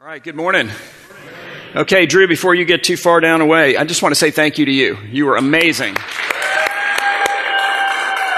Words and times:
All 0.00 0.06
right, 0.06 0.22
good 0.22 0.34
morning. 0.34 0.70
Okay, 1.76 2.06
Drew, 2.06 2.26
before 2.26 2.54
you 2.54 2.64
get 2.64 2.82
too 2.82 2.96
far 2.96 3.20
down 3.20 3.42
away, 3.42 3.76
I 3.76 3.84
just 3.84 4.00
want 4.00 4.12
to 4.12 4.18
say 4.18 4.30
thank 4.30 4.56
you 4.56 4.64
to 4.64 4.72
you. 4.72 4.96
You 5.10 5.26
were 5.26 5.36
amazing. 5.36 5.92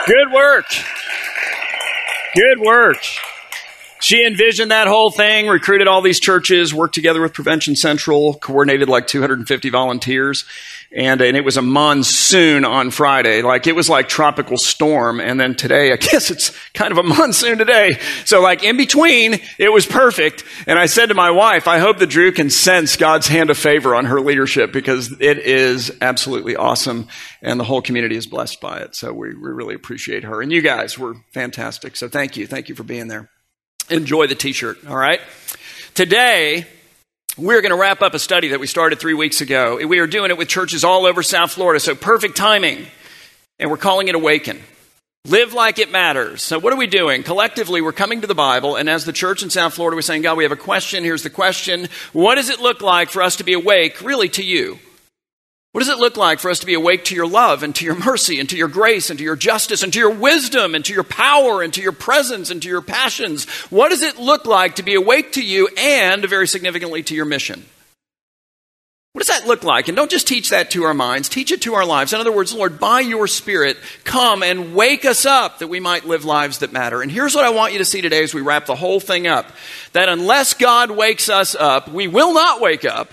Good 0.04 0.32
work. 0.32 0.64
Good 2.34 2.58
work. 2.58 2.96
She 4.02 4.26
envisioned 4.26 4.70
that 4.72 4.88
whole 4.88 5.10
thing, 5.10 5.46
recruited 5.46 5.86
all 5.86 6.02
these 6.02 6.20
churches, 6.20 6.74
worked 6.74 6.94
together 6.94 7.22
with 7.22 7.32
Prevention 7.32 7.76
Central, 7.76 8.34
coordinated 8.34 8.88
like 8.88 9.06
250 9.06 9.70
volunteers 9.70 10.44
and 10.94 11.20
and 11.20 11.36
it 11.36 11.44
was 11.44 11.56
a 11.56 11.62
monsoon 11.62 12.64
on 12.64 12.90
Friday. 12.90 13.42
Like 13.42 13.66
it 13.66 13.74
was 13.74 13.88
like 13.88 14.08
tropical 14.08 14.58
storm, 14.58 15.20
and 15.20 15.40
then 15.40 15.54
today, 15.54 15.92
I 15.92 15.96
guess 16.00 16.30
it's 16.30 16.52
kind 16.74 16.92
of 16.92 16.98
a 16.98 17.02
monsoon 17.02 17.58
today. 17.58 17.98
So 18.24 18.40
like 18.40 18.62
in 18.62 18.76
between, 18.76 19.40
it 19.58 19.72
was 19.72 19.86
perfect. 19.86 20.44
And 20.66 20.78
I 20.78 20.86
said 20.86 21.06
to 21.06 21.14
my 21.14 21.30
wife, 21.30 21.66
I 21.66 21.78
hope 21.78 21.98
that 21.98 22.08
Drew 22.08 22.32
can 22.32 22.50
sense 22.50 22.96
God's 22.96 23.28
hand 23.28 23.50
of 23.50 23.58
favor 23.58 23.94
on 23.94 24.06
her 24.06 24.20
leadership 24.20 24.72
because 24.72 25.12
it 25.20 25.38
is 25.38 25.96
absolutely 26.00 26.56
awesome, 26.56 27.08
and 27.40 27.58
the 27.58 27.64
whole 27.64 27.82
community 27.82 28.16
is 28.16 28.26
blessed 28.26 28.60
by 28.60 28.78
it. 28.78 28.94
So 28.94 29.12
we, 29.12 29.28
we 29.28 29.50
really 29.50 29.74
appreciate 29.74 30.24
her, 30.24 30.42
and 30.42 30.52
you 30.52 30.62
guys 30.62 30.98
were 30.98 31.16
fantastic. 31.32 31.96
So 31.96 32.08
thank 32.08 32.36
you, 32.36 32.46
thank 32.46 32.68
you 32.68 32.74
for 32.74 32.84
being 32.84 33.08
there. 33.08 33.31
Enjoy 33.92 34.26
the 34.26 34.34
T-shirt. 34.34 34.86
All 34.86 34.96
right, 34.96 35.20
today. 35.94 36.66
We're 37.38 37.62
going 37.62 37.70
to 37.70 37.78
wrap 37.78 38.02
up 38.02 38.12
a 38.12 38.18
study 38.18 38.48
that 38.48 38.60
we 38.60 38.66
started 38.66 39.00
three 39.00 39.14
weeks 39.14 39.40
ago. 39.40 39.78
We 39.86 40.00
are 40.00 40.06
doing 40.06 40.30
it 40.30 40.36
with 40.36 40.48
churches 40.48 40.84
all 40.84 41.06
over 41.06 41.22
South 41.22 41.52
Florida, 41.52 41.80
so 41.80 41.94
perfect 41.94 42.36
timing. 42.36 42.86
And 43.58 43.70
we're 43.70 43.78
calling 43.78 44.08
it 44.08 44.14
Awaken. 44.14 44.60
Live 45.26 45.54
like 45.54 45.78
it 45.78 45.90
matters. 45.90 46.42
So, 46.42 46.58
what 46.58 46.74
are 46.74 46.76
we 46.76 46.86
doing? 46.86 47.22
Collectively, 47.22 47.80
we're 47.80 47.92
coming 47.92 48.20
to 48.20 48.26
the 48.26 48.34
Bible, 48.34 48.76
and 48.76 48.86
as 48.90 49.06
the 49.06 49.12
church 49.12 49.42
in 49.42 49.48
South 49.48 49.72
Florida, 49.72 49.96
we're 49.96 50.02
saying, 50.02 50.22
God, 50.22 50.36
we 50.36 50.42
have 50.42 50.52
a 50.52 50.56
question. 50.56 51.04
Here's 51.04 51.22
the 51.22 51.30
question 51.30 51.88
What 52.12 52.34
does 52.34 52.50
it 52.50 52.60
look 52.60 52.82
like 52.82 53.08
for 53.08 53.22
us 53.22 53.36
to 53.36 53.44
be 53.44 53.54
awake, 53.54 54.02
really, 54.02 54.28
to 54.30 54.42
you? 54.42 54.78
What 55.72 55.80
does 55.80 55.88
it 55.88 55.98
look 55.98 56.18
like 56.18 56.38
for 56.38 56.50
us 56.50 56.58
to 56.58 56.66
be 56.66 56.74
awake 56.74 57.06
to 57.06 57.14
your 57.14 57.26
love 57.26 57.62
and 57.62 57.74
to 57.76 57.86
your 57.86 57.94
mercy 57.94 58.38
and 58.38 58.48
to 58.50 58.58
your 58.58 58.68
grace 58.68 59.08
and 59.08 59.18
to 59.18 59.24
your 59.24 59.36
justice 59.36 59.82
and 59.82 59.90
to 59.94 59.98
your 59.98 60.12
wisdom 60.12 60.74
and 60.74 60.84
to 60.84 60.92
your 60.92 61.02
power 61.02 61.62
and 61.62 61.72
to 61.72 61.80
your 61.80 61.92
presence 61.92 62.50
and 62.50 62.60
to 62.60 62.68
your 62.68 62.82
passions? 62.82 63.46
What 63.70 63.88
does 63.88 64.02
it 64.02 64.18
look 64.18 64.44
like 64.44 64.74
to 64.76 64.82
be 64.82 64.94
awake 64.94 65.32
to 65.32 65.42
you 65.42 65.68
and, 65.78 66.22
very 66.26 66.46
significantly, 66.46 67.02
to 67.04 67.14
your 67.14 67.24
mission? 67.24 67.64
What 69.14 69.26
does 69.26 69.28
that 69.28 69.46
look 69.46 69.62
like? 69.62 69.88
And 69.88 69.96
don't 69.96 70.10
just 70.10 70.26
teach 70.26 70.50
that 70.50 70.70
to 70.72 70.84
our 70.84 70.94
minds, 70.94 71.30
teach 71.30 71.50
it 71.50 71.62
to 71.62 71.74
our 71.74 71.86
lives. 71.86 72.12
In 72.12 72.20
other 72.20 72.32
words, 72.32 72.54
Lord, 72.54 72.78
by 72.78 73.00
your 73.00 73.26
Spirit, 73.26 73.78
come 74.04 74.42
and 74.42 74.74
wake 74.74 75.06
us 75.06 75.24
up 75.24 75.58
that 75.60 75.68
we 75.68 75.80
might 75.80 76.06
live 76.06 76.26
lives 76.26 76.58
that 76.58 76.72
matter. 76.72 77.00
And 77.00 77.10
here's 77.10 77.34
what 77.34 77.44
I 77.44 77.50
want 77.50 77.72
you 77.72 77.78
to 77.78 77.84
see 77.86 78.02
today 78.02 78.22
as 78.22 78.34
we 78.34 78.42
wrap 78.42 78.66
the 78.66 78.74
whole 78.74 79.00
thing 79.00 79.26
up 79.26 79.50
that 79.92 80.10
unless 80.10 80.52
God 80.52 80.90
wakes 80.90 81.30
us 81.30 81.54
up, 81.54 81.88
we 81.88 82.08
will 82.08 82.34
not 82.34 82.60
wake 82.60 82.84
up 82.84 83.12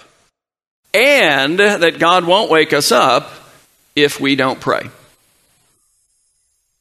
and 0.94 1.60
that 1.60 2.00
God 2.00 2.26
won't 2.26 2.50
wake 2.50 2.74
us 2.74 2.92
up 2.92 3.32
if 3.96 4.20
we 4.20 4.36
don't 4.36 4.60
pray. 4.60 4.90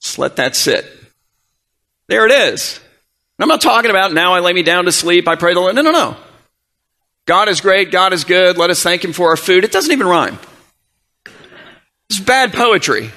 Just 0.00 0.18
let 0.18 0.36
that 0.36 0.56
sit. 0.56 0.86
There 2.06 2.26
it 2.26 2.32
is. 2.32 2.80
I'm 3.38 3.48
not 3.48 3.60
talking 3.60 3.90
about 3.90 4.12
now 4.12 4.34
I 4.34 4.40
lay 4.40 4.52
me 4.52 4.62
down 4.62 4.86
to 4.86 4.92
sleep, 4.92 5.28
I 5.28 5.36
pray 5.36 5.54
the 5.54 5.60
Lord. 5.60 5.74
No, 5.74 5.82
no, 5.82 5.92
no. 5.92 6.16
God 7.26 7.48
is 7.48 7.60
great, 7.60 7.92
God 7.92 8.12
is 8.12 8.24
good, 8.24 8.56
let 8.58 8.70
us 8.70 8.82
thank 8.82 9.04
Him 9.04 9.12
for 9.12 9.28
our 9.28 9.36
food. 9.36 9.64
It 9.64 9.70
doesn't 9.70 9.92
even 9.92 10.06
rhyme. 10.06 10.38
It's 12.10 12.20
bad 12.20 12.52
poetry. 12.52 13.10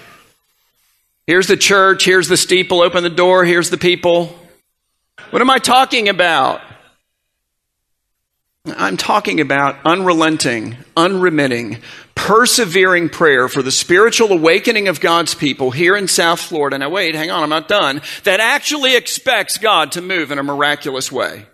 Here's 1.26 1.48
the 1.48 1.58
church, 1.58 2.03
here's 2.03 2.28
the 2.28 2.38
steeple, 2.38 2.81
open 2.81 3.03
the 3.03 3.09
door, 3.09 3.45
here's 3.45 3.70
the 3.70 3.78
people. 3.78 4.38
What 5.30 5.42
am 5.42 5.50
I 5.50 5.59
talking 5.59 6.09
about? 6.09 6.61
I'm 8.66 8.95
talking 8.98 9.42
about 9.42 9.78
unrelenting, 9.86 10.78
unremitting, 10.95 11.80
persevering 12.14 13.09
prayer 13.09 13.50
for 13.50 13.64
the 13.64 13.72
spiritual 13.72 14.31
awakening 14.31 14.88
of 14.88 15.00
God's 15.00 15.34
people 15.34 15.72
here 15.72 15.95
in 15.95 16.08
South 16.08 16.39
Florida. 16.39 16.77
Now, 16.77 16.89
wait, 16.89 17.16
hang 17.16 17.32
on, 17.32 17.42
I'm 17.42 17.49
not 17.49 17.67
done. 17.67 18.02
That 18.23 18.39
actually 18.39 18.95
expects 18.95 19.58
God 19.58 19.94
to 19.94 20.02
move 20.02 20.32
in 20.32 20.38
a 20.38 20.44
miraculous 20.44 21.11
way. 21.11 21.48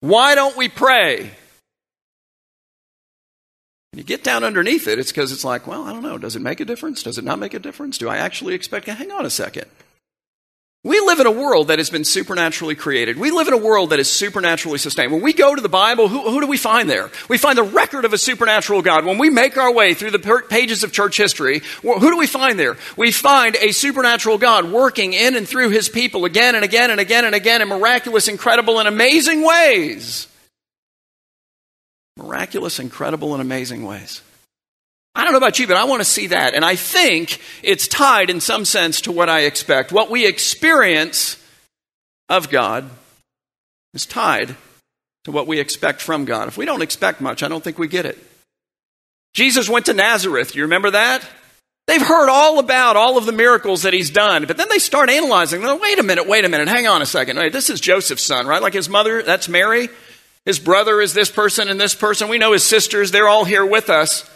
Why 0.00 0.34
don't 0.34 0.56
we 0.58 0.68
pray? 0.68 1.30
When 3.92 3.98
you 3.98 4.04
get 4.04 4.22
down 4.22 4.44
underneath 4.44 4.86
it, 4.86 4.98
it's 4.98 5.10
because 5.10 5.32
it's 5.32 5.44
like, 5.44 5.66
well, 5.66 5.84
I 5.84 5.92
don't 5.92 6.02
know. 6.02 6.18
Does 6.18 6.36
it 6.36 6.42
make 6.42 6.60
a 6.60 6.66
difference? 6.66 7.02
Does 7.02 7.16
it 7.16 7.24
not 7.24 7.38
make 7.38 7.54
a 7.54 7.58
difference? 7.58 7.96
Do 7.96 8.10
I 8.10 8.18
actually 8.18 8.54
expect? 8.54 8.86
Hang 8.86 9.10
on 9.10 9.24
a 9.24 9.30
second. 9.30 9.66
We 10.84 11.00
live 11.00 11.18
in 11.18 11.26
a 11.26 11.32
world 11.32 11.68
that 11.68 11.80
has 11.80 11.90
been 11.90 12.04
supernaturally 12.04 12.76
created. 12.76 13.18
We 13.18 13.32
live 13.32 13.48
in 13.48 13.54
a 13.54 13.58
world 13.58 13.90
that 13.90 13.98
is 13.98 14.08
supernaturally 14.08 14.78
sustained. 14.78 15.10
When 15.10 15.22
we 15.22 15.32
go 15.32 15.52
to 15.52 15.60
the 15.60 15.68
Bible, 15.68 16.06
who, 16.08 16.30
who, 16.30 16.40
do 16.40 16.46
we 16.46 16.56
find 16.56 16.88
there? 16.88 17.10
We 17.28 17.36
find 17.36 17.58
the 17.58 17.64
record 17.64 18.04
of 18.04 18.12
a 18.12 18.18
supernatural 18.18 18.82
God. 18.82 19.04
When 19.04 19.18
we 19.18 19.28
make 19.28 19.56
our 19.56 19.72
way 19.72 19.94
through 19.94 20.12
the 20.12 20.44
pages 20.48 20.84
of 20.84 20.92
church 20.92 21.16
history, 21.16 21.62
who 21.82 22.10
do 22.10 22.16
we 22.16 22.28
find 22.28 22.60
there? 22.60 22.76
We 22.96 23.10
find 23.10 23.56
a 23.56 23.72
supernatural 23.72 24.38
God 24.38 24.70
working 24.70 25.14
in 25.14 25.34
and 25.34 25.48
through 25.48 25.70
his 25.70 25.88
people 25.88 26.24
again 26.24 26.54
and 26.54 26.64
again 26.64 26.92
and 26.92 27.00
again 27.00 27.24
and 27.24 27.34
again 27.34 27.60
in 27.60 27.68
miraculous, 27.68 28.28
incredible, 28.28 28.78
and 28.78 28.86
amazing 28.86 29.44
ways. 29.44 30.28
Miraculous, 32.16 32.78
incredible, 32.78 33.34
and 33.34 33.42
amazing 33.42 33.84
ways. 33.84 34.22
I 35.18 35.24
don't 35.24 35.32
know 35.32 35.38
about 35.38 35.58
you, 35.58 35.66
but 35.66 35.76
I 35.76 35.82
want 35.82 36.00
to 36.00 36.04
see 36.04 36.28
that. 36.28 36.54
And 36.54 36.64
I 36.64 36.76
think 36.76 37.40
it's 37.64 37.88
tied 37.88 38.30
in 38.30 38.40
some 38.40 38.64
sense 38.64 39.00
to 39.00 39.12
what 39.12 39.28
I 39.28 39.40
expect. 39.40 39.90
What 39.90 40.10
we 40.10 40.24
experience 40.24 41.36
of 42.28 42.50
God 42.50 42.88
is 43.94 44.06
tied 44.06 44.54
to 45.24 45.32
what 45.32 45.48
we 45.48 45.58
expect 45.58 46.02
from 46.02 46.24
God. 46.24 46.46
If 46.46 46.56
we 46.56 46.66
don't 46.66 46.82
expect 46.82 47.20
much, 47.20 47.42
I 47.42 47.48
don't 47.48 47.64
think 47.64 47.80
we 47.80 47.88
get 47.88 48.06
it. 48.06 48.16
Jesus 49.34 49.68
went 49.68 49.86
to 49.86 49.92
Nazareth. 49.92 50.54
You 50.54 50.62
remember 50.62 50.92
that? 50.92 51.26
They've 51.88 52.00
heard 52.00 52.28
all 52.28 52.60
about 52.60 52.94
all 52.94 53.18
of 53.18 53.26
the 53.26 53.32
miracles 53.32 53.82
that 53.82 53.94
he's 53.94 54.10
done, 54.10 54.44
but 54.46 54.56
then 54.56 54.68
they 54.70 54.78
start 54.78 55.10
analyzing. 55.10 55.62
They're, 55.62 55.74
wait 55.74 55.98
a 55.98 56.04
minute, 56.04 56.28
wait 56.28 56.44
a 56.44 56.48
minute, 56.48 56.68
hang 56.68 56.86
on 56.86 57.02
a 57.02 57.06
second. 57.06 57.38
Wait, 57.38 57.52
this 57.52 57.70
is 57.70 57.80
Joseph's 57.80 58.22
son, 58.22 58.46
right? 58.46 58.62
Like 58.62 58.74
his 58.74 58.88
mother, 58.88 59.24
that's 59.24 59.48
Mary. 59.48 59.88
His 60.44 60.60
brother 60.60 61.00
is 61.00 61.12
this 61.12 61.30
person 61.30 61.68
and 61.68 61.80
this 61.80 61.96
person. 61.96 62.28
We 62.28 62.38
know 62.38 62.52
his 62.52 62.62
sisters, 62.62 63.10
they're 63.10 63.26
all 63.26 63.44
here 63.44 63.66
with 63.66 63.90
us. 63.90 64.30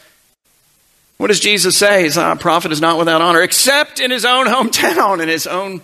What 1.23 1.29
does 1.29 1.39
Jesus 1.39 1.77
say? 1.77 2.03
He's 2.03 2.17
a 2.17 2.35
prophet 2.35 2.73
is 2.73 2.81
not 2.81 2.99
without 2.99 3.23
honor, 3.23 3.43
except 3.43 4.01
in 4.01 4.11
his 4.11 4.25
own 4.25 4.47
hometown, 4.49 5.23
in 5.23 5.29
his 5.29 5.47
own 5.47 5.81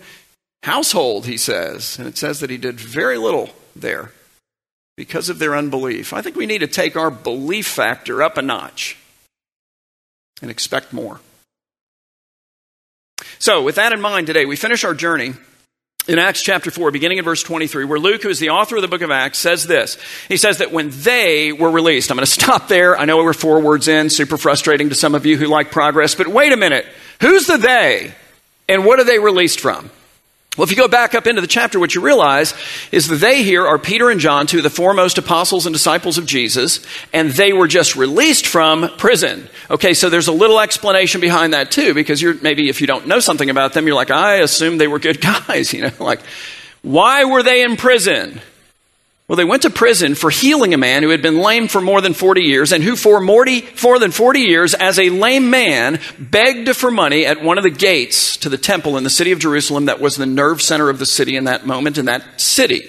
household, 0.65 1.27
he 1.27 1.37
says. 1.37 1.97
And 1.97 2.09
it 2.09 2.19
says 2.19 2.41
that 2.41 2.51
he 2.51 2.57
did 2.57 2.81
very 2.81 3.17
little 3.19 3.51
there 3.77 4.11
because 4.97 5.29
of 5.29 5.39
their 5.39 5.55
unbelief. 5.55 6.13
I 6.13 6.23
think 6.23 6.35
we 6.35 6.47
need 6.47 6.59
to 6.59 6.67
take 6.67 6.97
our 6.97 7.09
belief 7.09 7.69
factor 7.69 8.21
up 8.21 8.37
a 8.37 8.43
notch 8.43 8.99
and 10.43 10.51
expect 10.51 10.93
more. 10.93 11.21
So, 13.39 13.63
with 13.63 13.77
that 13.77 13.93
in 13.93 14.01
mind 14.01 14.27
today, 14.27 14.45
we 14.45 14.57
finish 14.57 14.83
our 14.83 14.93
journey 14.93 15.35
in 16.09 16.19
Acts 16.19 16.43
chapter 16.43 16.71
4, 16.71 16.91
beginning 16.91 17.19
in 17.19 17.25
verse 17.25 17.43
23, 17.43 17.85
where 17.85 17.99
Luke, 17.99 18.23
who 18.23 18.31
is 18.31 18.39
the 18.39 18.49
author 18.51 18.77
of 18.77 18.83
the 18.83 18.89
book 18.89 19.03
of 19.03 19.11
Acts, 19.11 19.39
says 19.39 19.67
this. 19.67 19.99
He 20.27 20.39
says 20.39 20.59
that 20.59 20.73
when 20.73 20.89
they 20.91 21.53
were 21.53 21.71
released, 21.71 22.11
I'm 22.11 22.17
going 22.17 22.25
to 22.25 22.31
stop 22.33 22.67
there. 22.67 22.99
I 22.99 23.05
know 23.05 23.19
we're 23.19 23.35
four 23.35 23.61
words 23.61 23.89
in, 23.89 24.09
super 24.09 24.39
frustrating 24.39 24.89
to 24.89 24.95
some 24.95 25.15
of 25.15 25.27
you 25.27 25.37
who 25.37 25.47
like 25.47 25.71
progress, 25.71 26.15
but 26.15 26.27
wait 26.27 26.53
a 26.53 26.57
minute. 26.57 26.87
Who's 27.21 27.47
the 27.47 27.59
they? 27.59 28.15
And 28.69 28.87
what 28.87 28.99
are 28.99 29.05
they 29.05 29.19
released 29.19 29.61
from? 29.61 29.91
Well, 30.59 30.65
if 30.65 30.73
you 30.73 30.77
go 30.77 30.89
back 30.89 31.15
up 31.15 31.29
into 31.29 31.41
the 31.41 31.47
chapter, 31.47 31.79
what 31.79 31.95
you 31.95 32.01
realize 32.01 32.53
is 32.91 33.07
that 33.07 33.17
they 33.17 33.45
here 33.45 33.65
are 33.65 33.79
Peter 33.79 34.11
and 34.11 34.19
John, 34.19 34.49
two 34.49 34.57
of 34.57 34.65
the 34.65 34.71
foremost 34.71 35.17
apostles 35.17 35.67
and 35.67 35.73
disciples 35.73 36.19
of 36.19 36.27
Jesus, 36.27 36.85
and 37.13 37.31
they 37.31 37.53
were 37.53 37.69
just 37.69 37.95
released 37.95 38.45
from 38.45 38.91
prison. 38.97 39.49
Okay, 39.71 39.95
so 39.95 40.11
there's 40.11 40.27
a 40.27 40.33
little 40.33 40.59
explanation 40.59 41.21
behind 41.21 41.53
that 41.53 41.71
too, 41.71 41.95
because 41.95 42.21
you're 42.21 42.35
maybe 42.35 42.69
if 42.69 42.81
you 42.81 42.89
don't 42.89 43.07
know 43.07 43.21
something 43.21 43.51
about 43.51 43.73
them, 43.73 43.87
you're 43.87 43.95
like, 43.95 44.11
I 44.11 44.39
assume 44.41 44.79
they 44.79 44.89
were 44.89 44.99
good 44.99 45.21
guys, 45.47 45.73
you 45.73 45.83
know, 45.83 45.93
like, 46.01 46.23
why 46.83 47.25
were 47.25 47.45
they 47.45 47.63
in 47.63 47.77
prison? 47.77 48.41
Well, 49.29 49.37
they 49.37 49.45
went 49.45 49.63
to 49.63 49.71
prison 49.71 50.15
for 50.15 50.31
healing 50.31 50.73
a 50.73 50.79
man 50.79 51.03
who 51.03 51.11
had 51.11 51.21
been 51.21 51.37
lame 51.37 51.69
for 51.69 51.83
more 51.83 52.01
than 52.01 52.15
40 52.15 52.41
years 52.41 52.73
and 52.73 52.83
who 52.83 52.97
for 52.97 53.21
more 53.21 53.45
than 53.99 54.11
40 54.11 54.41
years 54.41 54.73
as 54.73 54.99
a 54.99 55.11
lame 55.11 55.51
man 55.51 56.01
begged 56.19 56.75
for 56.75 56.91
money 56.91 57.27
at 57.27 57.43
one 57.43 57.59
of 57.59 57.65
the 57.65 57.71
gates 57.71 58.39
to 58.39 58.49
the 58.49 58.57
temple 58.57 58.97
in 58.97 59.05
the 59.05 59.11
city 59.11 59.31
of 59.33 59.39
Jerusalem 59.39 59.85
that 59.85 60.01
was 60.01 60.17
the 60.17 60.25
nerve 60.25 60.63
center 60.63 60.89
of 60.89 60.99
the 60.99 61.05
city 61.05 61.37
in 61.37 61.45
that 61.45 61.67
moment 61.67 61.99
in 61.99 62.07
that 62.07 62.41
city. 62.41 62.89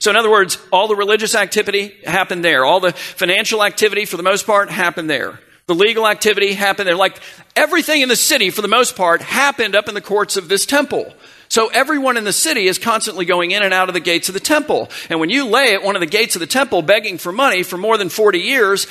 So 0.00 0.10
in 0.10 0.16
other 0.16 0.30
words, 0.30 0.58
all 0.70 0.86
the 0.86 0.96
religious 0.96 1.34
activity 1.34 1.94
happened 2.04 2.44
there. 2.44 2.66
All 2.66 2.80
the 2.80 2.92
financial 2.92 3.64
activity 3.64 4.04
for 4.04 4.18
the 4.18 4.22
most 4.22 4.46
part 4.46 4.68
happened 4.70 5.08
there. 5.08 5.40
The 5.66 5.74
legal 5.74 6.06
activity 6.06 6.52
happened 6.52 6.88
there. 6.88 6.94
Like 6.94 7.18
everything 7.56 8.02
in 8.02 8.10
the 8.10 8.16
city 8.16 8.50
for 8.50 8.60
the 8.60 8.68
most 8.68 8.96
part 8.96 9.22
happened 9.22 9.74
up 9.74 9.88
in 9.88 9.94
the 9.94 10.02
courts 10.02 10.36
of 10.36 10.50
this 10.50 10.66
temple. 10.66 11.14
So 11.54 11.68
everyone 11.68 12.16
in 12.16 12.24
the 12.24 12.32
city 12.32 12.66
is 12.66 12.80
constantly 12.80 13.24
going 13.24 13.52
in 13.52 13.62
and 13.62 13.72
out 13.72 13.88
of 13.88 13.94
the 13.94 14.00
gates 14.00 14.28
of 14.28 14.34
the 14.34 14.40
temple. 14.40 14.90
And 15.08 15.20
when 15.20 15.30
you 15.30 15.46
lay 15.46 15.72
at 15.72 15.84
one 15.84 15.94
of 15.94 16.00
the 16.00 16.06
gates 16.06 16.34
of 16.34 16.40
the 16.40 16.48
temple 16.48 16.82
begging 16.82 17.16
for 17.16 17.30
money 17.30 17.62
for 17.62 17.78
more 17.78 17.96
than 17.96 18.08
40 18.08 18.40
years, 18.40 18.88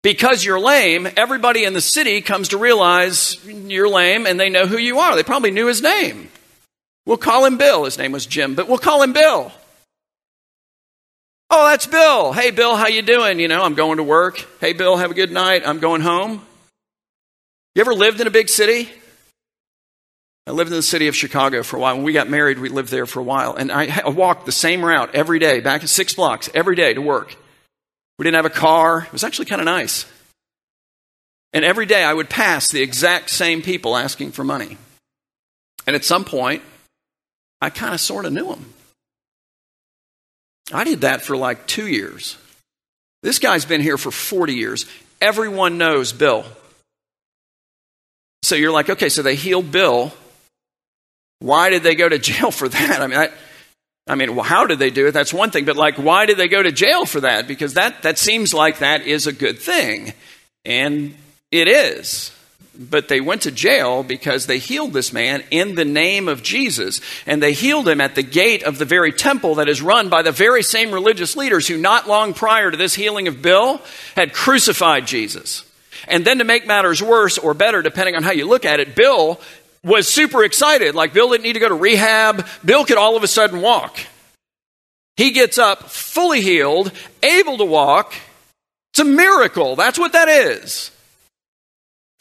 because 0.00 0.44
you're 0.44 0.60
lame, 0.60 1.08
everybody 1.16 1.64
in 1.64 1.72
the 1.72 1.80
city 1.80 2.20
comes 2.20 2.50
to 2.50 2.56
realize 2.56 3.44
you're 3.44 3.88
lame 3.88 4.28
and 4.28 4.38
they 4.38 4.48
know 4.48 4.68
who 4.68 4.78
you 4.78 5.00
are. 5.00 5.16
They 5.16 5.24
probably 5.24 5.50
knew 5.50 5.66
his 5.66 5.82
name. 5.82 6.28
We'll 7.04 7.16
call 7.16 7.44
him 7.46 7.58
Bill. 7.58 7.84
His 7.84 7.98
name 7.98 8.12
was 8.12 8.26
Jim, 8.26 8.54
but 8.54 8.68
we'll 8.68 8.78
call 8.78 9.02
him 9.02 9.12
Bill. 9.12 9.50
Oh, 11.50 11.66
that's 11.66 11.88
Bill. 11.88 12.32
Hey, 12.32 12.52
Bill, 12.52 12.76
how 12.76 12.86
you 12.86 13.02
doing? 13.02 13.40
You 13.40 13.48
know, 13.48 13.60
I'm 13.60 13.74
going 13.74 13.96
to 13.96 14.04
work. 14.04 14.46
Hey, 14.60 14.72
Bill, 14.72 14.98
have 14.98 15.10
a 15.10 15.14
good 15.14 15.32
night. 15.32 15.66
I'm 15.66 15.80
going 15.80 16.02
home. 16.02 16.46
You 17.74 17.80
ever 17.80 17.92
lived 17.92 18.20
in 18.20 18.28
a 18.28 18.30
big 18.30 18.48
city? 18.48 18.88
I 20.46 20.50
lived 20.50 20.70
in 20.70 20.76
the 20.76 20.82
city 20.82 21.06
of 21.06 21.14
Chicago 21.14 21.62
for 21.62 21.76
a 21.76 21.80
while. 21.80 21.94
When 21.94 22.04
we 22.04 22.12
got 22.12 22.28
married, 22.28 22.58
we 22.58 22.68
lived 22.68 22.90
there 22.90 23.06
for 23.06 23.20
a 23.20 23.24
while. 23.24 23.54
And 23.54 23.70
I 23.70 24.08
walked 24.08 24.44
the 24.44 24.52
same 24.52 24.84
route 24.84 25.14
every 25.14 25.38
day, 25.38 25.60
back 25.60 25.86
six 25.86 26.14
blocks, 26.14 26.50
every 26.52 26.74
day 26.74 26.94
to 26.94 27.00
work. 27.00 27.36
We 28.18 28.24
didn't 28.24 28.36
have 28.36 28.44
a 28.44 28.50
car. 28.50 29.04
It 29.04 29.12
was 29.12 29.24
actually 29.24 29.46
kind 29.46 29.60
of 29.60 29.66
nice. 29.66 30.06
And 31.52 31.64
every 31.64 31.86
day 31.86 32.02
I 32.02 32.12
would 32.12 32.28
pass 32.28 32.70
the 32.70 32.82
exact 32.82 33.30
same 33.30 33.62
people 33.62 33.96
asking 33.96 34.32
for 34.32 34.42
money. 34.42 34.78
And 35.86 35.94
at 35.94 36.04
some 36.04 36.24
point, 36.24 36.62
I 37.60 37.70
kind 37.70 37.94
of 37.94 38.00
sort 38.00 38.24
of 38.24 38.32
knew 38.32 38.48
them. 38.48 38.72
I 40.72 40.84
did 40.84 41.02
that 41.02 41.22
for 41.22 41.36
like 41.36 41.66
two 41.66 41.86
years. 41.86 42.36
This 43.22 43.38
guy's 43.38 43.64
been 43.64 43.80
here 43.80 43.98
for 43.98 44.10
40 44.10 44.54
years. 44.54 44.86
Everyone 45.20 45.78
knows 45.78 46.12
Bill. 46.12 46.44
So 48.42 48.56
you're 48.56 48.72
like, 48.72 48.90
okay, 48.90 49.08
so 49.08 49.22
they 49.22 49.36
healed 49.36 49.70
Bill. 49.70 50.12
Why 51.42 51.70
did 51.70 51.82
they 51.82 51.96
go 51.96 52.08
to 52.08 52.20
jail 52.20 52.52
for 52.52 52.68
that? 52.68 53.00
I 53.00 53.06
mean, 53.08 53.18
I, 53.18 53.30
I 54.06 54.14
mean, 54.14 54.36
well, 54.36 54.44
how 54.44 54.66
did 54.66 54.78
they 54.78 54.90
do 54.90 55.08
it? 55.08 55.10
That's 55.12 55.34
one 55.34 55.50
thing, 55.50 55.64
but 55.64 55.76
like, 55.76 55.96
why 55.96 56.24
did 56.26 56.36
they 56.36 56.46
go 56.46 56.62
to 56.62 56.70
jail 56.70 57.04
for 57.04 57.20
that? 57.20 57.48
Because 57.48 57.74
that, 57.74 58.02
that 58.02 58.16
seems 58.16 58.54
like 58.54 58.78
that 58.78 59.02
is 59.02 59.26
a 59.26 59.32
good 59.32 59.58
thing. 59.58 60.12
And 60.64 61.16
it 61.50 61.66
is. 61.66 62.30
But 62.78 63.08
they 63.08 63.20
went 63.20 63.42
to 63.42 63.50
jail 63.50 64.04
because 64.04 64.46
they 64.46 64.58
healed 64.58 64.92
this 64.92 65.12
man 65.12 65.42
in 65.50 65.74
the 65.74 65.84
name 65.84 66.28
of 66.28 66.44
Jesus. 66.44 67.00
And 67.26 67.42
they 67.42 67.52
healed 67.52 67.88
him 67.88 68.00
at 68.00 68.14
the 68.14 68.22
gate 68.22 68.62
of 68.62 68.78
the 68.78 68.84
very 68.84 69.12
temple 69.12 69.56
that 69.56 69.68
is 69.68 69.82
run 69.82 70.08
by 70.08 70.22
the 70.22 70.32
very 70.32 70.62
same 70.62 70.92
religious 70.92 71.36
leaders 71.36 71.66
who, 71.66 71.76
not 71.76 72.08
long 72.08 72.34
prior 72.34 72.70
to 72.70 72.76
this 72.76 72.94
healing 72.94 73.26
of 73.26 73.42
Bill, 73.42 73.80
had 74.14 74.32
crucified 74.32 75.08
Jesus. 75.08 75.64
And 76.08 76.24
then 76.24 76.38
to 76.38 76.44
make 76.44 76.66
matters 76.66 77.02
worse 77.02 77.36
or 77.36 77.52
better, 77.52 77.82
depending 77.82 78.16
on 78.16 78.22
how 78.22 78.32
you 78.32 78.48
look 78.48 78.64
at 78.64 78.80
it, 78.80 78.94
Bill 78.94 79.40
was 79.84 80.08
super 80.08 80.44
excited. 80.44 80.94
Like 80.94 81.12
Bill 81.12 81.30
didn't 81.30 81.44
need 81.44 81.54
to 81.54 81.60
go 81.60 81.68
to 81.68 81.74
rehab. 81.74 82.46
Bill 82.64 82.84
could 82.84 82.98
all 82.98 83.16
of 83.16 83.22
a 83.22 83.28
sudden 83.28 83.60
walk. 83.60 83.98
He 85.16 85.32
gets 85.32 85.58
up 85.58 85.90
fully 85.90 86.40
healed, 86.40 86.92
able 87.22 87.58
to 87.58 87.64
walk. 87.64 88.14
It's 88.92 89.00
a 89.00 89.04
miracle. 89.04 89.76
That's 89.76 89.98
what 89.98 90.12
that 90.12 90.28
is 90.28 90.92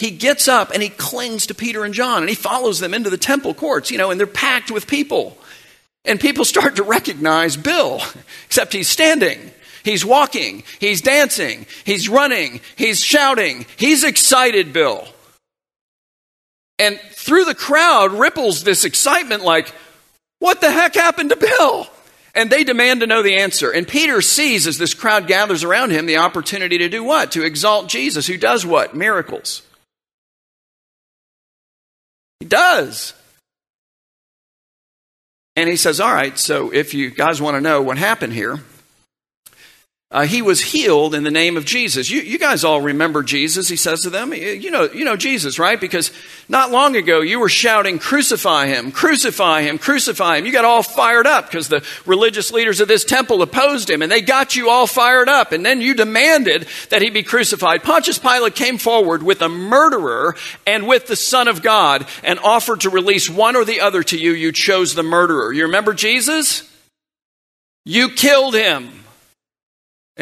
he 0.02 0.10
gets 0.10 0.48
up 0.48 0.72
and 0.72 0.81
he 0.81 0.90
clings 0.90 1.46
to 1.46 1.54
Peter 1.54 1.86
and 1.86 1.94
John 1.94 2.24
and 2.24 2.30
he 2.30 2.36
follows 2.36 2.80
them 2.80 2.94
into 2.94 3.12
the 3.12 3.18
temple 3.18 3.54
courts, 3.54 3.92
you 3.92 4.00
know, 4.00 4.10
and 4.10 4.19
they're 4.19 4.25
packed 4.25 4.72
with 4.72 4.88
people. 4.88 5.38
And 6.06 6.19
people 6.19 6.44
start 6.44 6.78
to 6.78 6.84
recognize 6.84 7.56
Bill, 7.56 8.02
except 8.48 8.74
he's 8.74 8.90
standing. 8.90 9.52
He's 9.84 10.04
walking. 10.04 10.63
He's 10.80 11.02
dancing. 11.02 11.68
He's 11.84 12.10
running. 12.10 12.62
He's 12.75 13.00
shouting. 13.00 13.68
He's 13.78 14.04
excited, 14.04 14.74
Bill. 14.74 15.08
And 16.81 17.00
through 17.12 17.45
the 17.45 17.54
crowd 17.54 18.12
ripples 18.12 18.63
this 18.63 18.86
excitement 18.86 19.44
like, 19.44 19.72
what 20.39 20.62
the 20.62 20.72
heck 20.72 20.95
happened 20.95 21.30
to 21.30 21.36
Bill? 21.36 21.88
And 22.33 22.50
they 22.50 22.63
demand 22.63 23.01
to 23.01 23.07
know 23.07 23.22
the 23.22 23.36
answer. 23.36 23.69
And 23.69 23.88
Peter 23.88 24.19
sees 24.19 24.66
as 24.66 24.80
this 24.80 24.95
crowd 24.95 25.28
gathers 25.28 25.63
around 25.63 25.92
him 25.92 26.07
the 26.07 26.18
opportunity 26.18 26.80
to 26.80 26.89
do 26.89 27.04
what? 27.04 27.33
To 27.33 27.44
exalt 27.44 27.88
Jesus, 27.88 28.25
who 28.25 28.36
does 28.36 28.66
what? 28.66 28.95
Miracles. 28.95 29.62
He 32.39 32.48
does. 32.48 33.13
And 35.56 35.69
he 35.69 35.75
says, 35.75 36.00
All 36.00 36.12
right, 36.12 36.36
so 36.36 36.74
if 36.74 36.95
you 36.95 37.12
guys 37.12 37.39
want 37.39 37.57
to 37.57 37.62
know 37.62 37.84
what 37.84 38.00
happened 38.00 38.34
here, 38.34 38.60
uh, 40.13 40.25
he 40.25 40.42
was 40.42 40.60
healed 40.60 41.16
in 41.16 41.24
the 41.24 41.31
name 41.31 41.56
of 41.56 41.63
Jesus. 41.63 42.10
You, 42.10 42.19
you 42.19 42.38
guys 42.38 42.66
all 42.66 42.81
remember 42.81 43.24
Jesus, 43.24 43.69
he 43.69 43.78
says 43.78 44.02
to 44.02 44.10
them. 44.10 44.34
You 44.34 44.69
know, 44.69 44.84
you 44.92 45.06
know 45.06 45.16
Jesus, 45.16 45.58
right? 45.58 45.80
Because 45.80 46.12
not 46.50 46.69
long 46.69 46.98
ago 46.98 47.22
you 47.22 47.40
were 47.40 47.48
shouting, 47.48 47.98
Crucify 47.98 48.68
him, 48.68 48.92
crucify 48.92 49.62
him, 49.62 49.78
crucify 49.78 50.38
him. 50.38 50.46
You 50.46 50.52
got 50.52 50.66
all 50.66 50.84
fired 50.84 51.28
up 51.28 51.46
because 51.46 51.69
the 51.69 51.86
religious 52.06 52.52
leaders 52.52 52.81
of 52.81 52.90
this 52.90 53.06
temple 53.06 53.42
opposed 53.42 53.90
him 53.90 54.02
and 54.02 54.12
they 54.12 54.19
got 54.19 54.54
you 54.54 54.69
all 54.69 54.86
fired 54.86 55.30
up. 55.30 55.54
And 55.54 55.66
then 55.66 55.80
you 55.80 55.94
demanded 55.94 56.68
that 56.90 57.02
he 57.02 57.10
be 57.10 57.24
crucified. 57.24 57.81
Pontius 57.81 58.19
Pilate 58.19 58.54
came 58.54 58.78
forward 58.78 59.24
with 59.24 59.42
a 59.42 59.48
murderer 59.48 60.36
and 60.68 60.90
with 60.90 61.08
the 61.08 61.16
Son 61.16 61.48
of 61.48 61.62
God 61.62 62.06
and 62.22 62.38
offered 62.40 62.81
to 62.81 62.90
release 62.90 63.30
one 63.30 63.56
or 63.56 63.63
the 63.63 63.80
other 63.80 64.04
to 64.04 64.18
you. 64.18 64.34
You 64.34 64.52
chose 64.52 64.94
the 64.94 65.04
murderer. 65.04 65.54
You 65.54 65.68
remember 65.68 65.94
Jesus? 65.94 66.69
You 67.86 68.10
killed 68.10 68.56
him. 68.56 69.00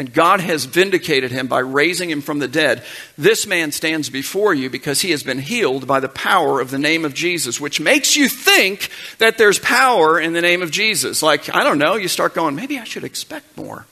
And 0.00 0.14
God 0.14 0.40
has 0.40 0.64
vindicated 0.64 1.30
him 1.30 1.46
by 1.46 1.58
raising 1.58 2.08
him 2.08 2.22
from 2.22 2.38
the 2.38 2.48
dead. 2.48 2.82
This 3.18 3.46
man 3.46 3.70
stands 3.70 4.08
before 4.08 4.54
you 4.54 4.70
because 4.70 5.02
he 5.02 5.10
has 5.10 5.22
been 5.22 5.40
healed 5.40 5.86
by 5.86 6.00
the 6.00 6.08
power 6.08 6.58
of 6.58 6.70
the 6.70 6.78
name 6.78 7.04
of 7.04 7.12
Jesus, 7.12 7.60
which 7.60 7.80
makes 7.80 8.16
you 8.16 8.26
think 8.26 8.88
that 9.18 9.36
there's 9.36 9.58
power 9.58 10.18
in 10.18 10.32
the 10.32 10.40
name 10.40 10.62
of 10.62 10.70
Jesus. 10.70 11.22
Like, 11.22 11.54
I 11.54 11.64
don't 11.64 11.76
know, 11.76 11.96
you 11.96 12.08
start 12.08 12.32
going, 12.32 12.54
maybe 12.54 12.78
I 12.78 12.84
should 12.84 13.04
expect 13.04 13.58
more. 13.58 13.84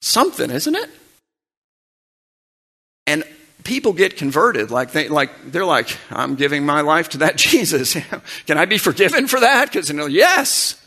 Something, 0.00 0.52
isn't 0.52 0.76
it? 0.76 0.90
And 3.08 3.24
people 3.64 3.94
get 3.94 4.16
converted 4.16 4.70
like 4.70 4.92
they 4.92 5.08
like 5.08 5.30
they're 5.52 5.64
like 5.64 5.96
i'm 6.10 6.34
giving 6.34 6.66
my 6.66 6.80
life 6.80 7.10
to 7.10 7.18
that 7.18 7.36
jesus 7.36 7.96
can 8.44 8.58
i 8.58 8.64
be 8.64 8.76
forgiven 8.76 9.28
for 9.28 9.38
that 9.38 9.66
because 9.66 9.88
you 9.88 9.94
know 9.94 10.06
yes 10.06 10.81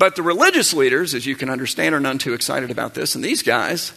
but 0.00 0.16
the 0.16 0.22
religious 0.22 0.72
leaders, 0.72 1.14
as 1.14 1.26
you 1.26 1.36
can 1.36 1.50
understand, 1.50 1.94
are 1.94 2.00
none 2.00 2.16
too 2.16 2.32
excited 2.32 2.70
about 2.70 2.94
this. 2.94 3.14
And 3.14 3.22
these 3.22 3.42
guys 3.42 3.92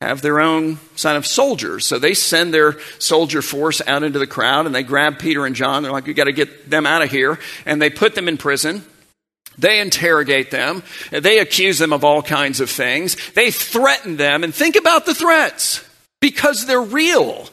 have 0.00 0.22
their 0.22 0.40
own 0.40 0.78
sign 0.94 1.16
of 1.16 1.26
soldiers. 1.26 1.84
So 1.84 1.98
they 1.98 2.14
send 2.14 2.54
their 2.54 2.78
soldier 3.00 3.42
force 3.42 3.82
out 3.84 4.04
into 4.04 4.20
the 4.20 4.28
crowd 4.28 4.66
and 4.66 4.74
they 4.74 4.84
grab 4.84 5.18
Peter 5.18 5.44
and 5.44 5.56
John. 5.56 5.82
They're 5.82 5.90
like, 5.90 6.06
we 6.06 6.14
got 6.14 6.24
to 6.24 6.32
get 6.32 6.70
them 6.70 6.86
out 6.86 7.02
of 7.02 7.10
here. 7.10 7.40
And 7.66 7.82
they 7.82 7.90
put 7.90 8.14
them 8.14 8.28
in 8.28 8.36
prison. 8.36 8.84
They 9.58 9.80
interrogate 9.80 10.52
them. 10.52 10.84
They 11.10 11.40
accuse 11.40 11.78
them 11.78 11.92
of 11.92 12.04
all 12.04 12.22
kinds 12.22 12.60
of 12.60 12.70
things. 12.70 13.16
They 13.32 13.50
threaten 13.50 14.18
them. 14.18 14.44
And 14.44 14.54
think 14.54 14.76
about 14.76 15.04
the 15.04 15.16
threats 15.16 15.84
because 16.20 16.64
they're 16.64 16.80
real. 16.80 17.48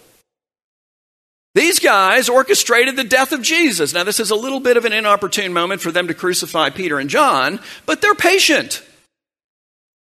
These 1.57 1.80
guys 1.80 2.30
orchestrated 2.30 2.95
the 2.95 3.04
death 3.04 3.31
of 3.31 3.42
Jesus. 3.42 3.92
Now, 3.92 4.04
this 4.04 4.19
is 4.19 4.30
a 4.30 4.36
little 4.36 4.59
bit 4.59 4.77
of 4.77 4.86
an 4.86 4.94
inopportune 4.94 5.54
moment 5.54 5.81
for 5.81 5.92
them 5.92 6.07
to 6.07 6.13
crucify 6.13 6.69
Peter 6.69 7.00
and 7.00 7.09
John, 7.09 7.59
but 7.88 8.00
they're 8.00 8.13
patient. 8.13 8.83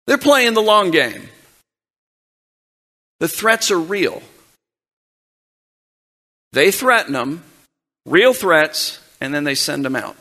They're 0.07 0.19
playing 0.19 0.53
the 0.53 0.61
long 0.61 0.91
game. 0.91 1.31
The 3.21 3.29
threats 3.29 3.71
are 3.71 3.81
real. 3.81 4.23
They 6.53 6.71
threaten 6.71 7.15
them, 7.15 7.43
real 8.05 8.35
threats, 8.35 8.99
and 9.19 9.33
then 9.33 9.45
they 9.45 9.55
send 9.55 9.83
them 9.83 9.97
out. 9.97 10.17